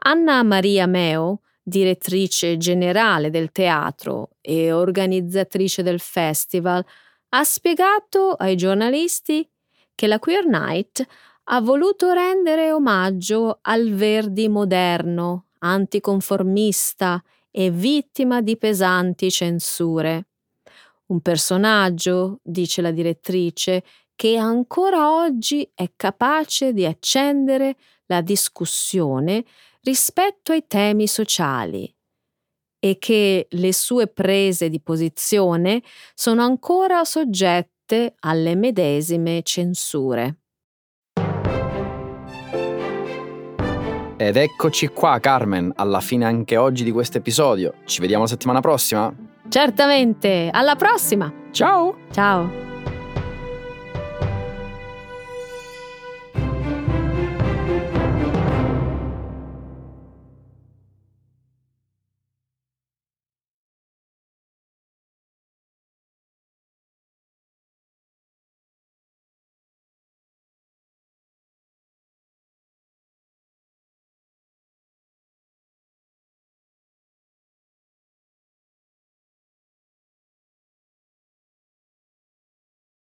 Anna 0.02 0.44
Maria 0.44 0.86
Meo, 0.86 1.42
direttrice 1.64 2.58
generale 2.58 3.32
del 3.32 3.52
teatro 3.52 4.30
e 4.40 4.72
organizzatrice 4.72 5.82
del 5.82 6.00
festival, 6.00 6.86
ha 7.30 7.44
spiegato 7.44 8.34
ai 8.34 8.56
giornalisti 8.56 9.48
che 9.96 10.08
la 10.08 10.20
Queer 10.20 10.46
Night 10.46 11.06
ha 11.46 11.62
voluto 11.62 12.12
rendere 12.12 12.72
omaggio 12.72 13.60
al 13.62 13.90
Verdi 13.90 14.48
moderno, 14.48 15.49
anticonformista 15.60 17.22
e 17.52 17.70
vittima 17.70 18.42
di 18.42 18.58
pesanti 18.58 19.32
censure. 19.32 20.28
Un 21.08 21.22
personaggio, 21.22 22.40
dice 22.44 22.82
la 22.82 22.92
direttrice, 22.92 23.84
che 24.16 24.38
ancora 24.38 25.12
oggi 25.14 25.70
è 25.74 25.92
capace 25.96 26.74
di 26.74 26.86
accendere 26.86 27.78
la 28.08 28.22
discussione 28.22 29.46
rispetto 29.82 30.52
ai 30.52 30.66
temi 30.68 31.08
sociali 31.08 31.92
e 32.80 32.98
che 32.98 33.48
le 33.50 33.74
sue 33.74 34.08
prese 34.08 34.70
di 34.70 34.82
posizione 34.82 35.82
sono 36.14 36.44
ancora 36.44 37.04
soggette 37.04 38.16
alle 38.20 38.56
medesime 38.56 39.42
censure. 39.44 40.40
Ed 44.22 44.36
eccoci 44.36 44.88
qua, 44.88 45.18
Carmen, 45.22 45.72
alla 45.78 46.02
fine 46.02 46.26
anche 46.26 46.58
oggi 46.58 46.84
di 46.84 46.92
questo 46.92 47.20
episodio. 47.20 47.76
Ci 47.86 48.02
vediamo 48.02 48.24
la 48.24 48.30
settimana 48.30 48.60
prossima? 48.60 49.10
Certamente, 49.48 50.50
alla 50.52 50.76
prossima! 50.76 51.32
Ciao! 51.52 51.96
Ciao! 52.12 52.69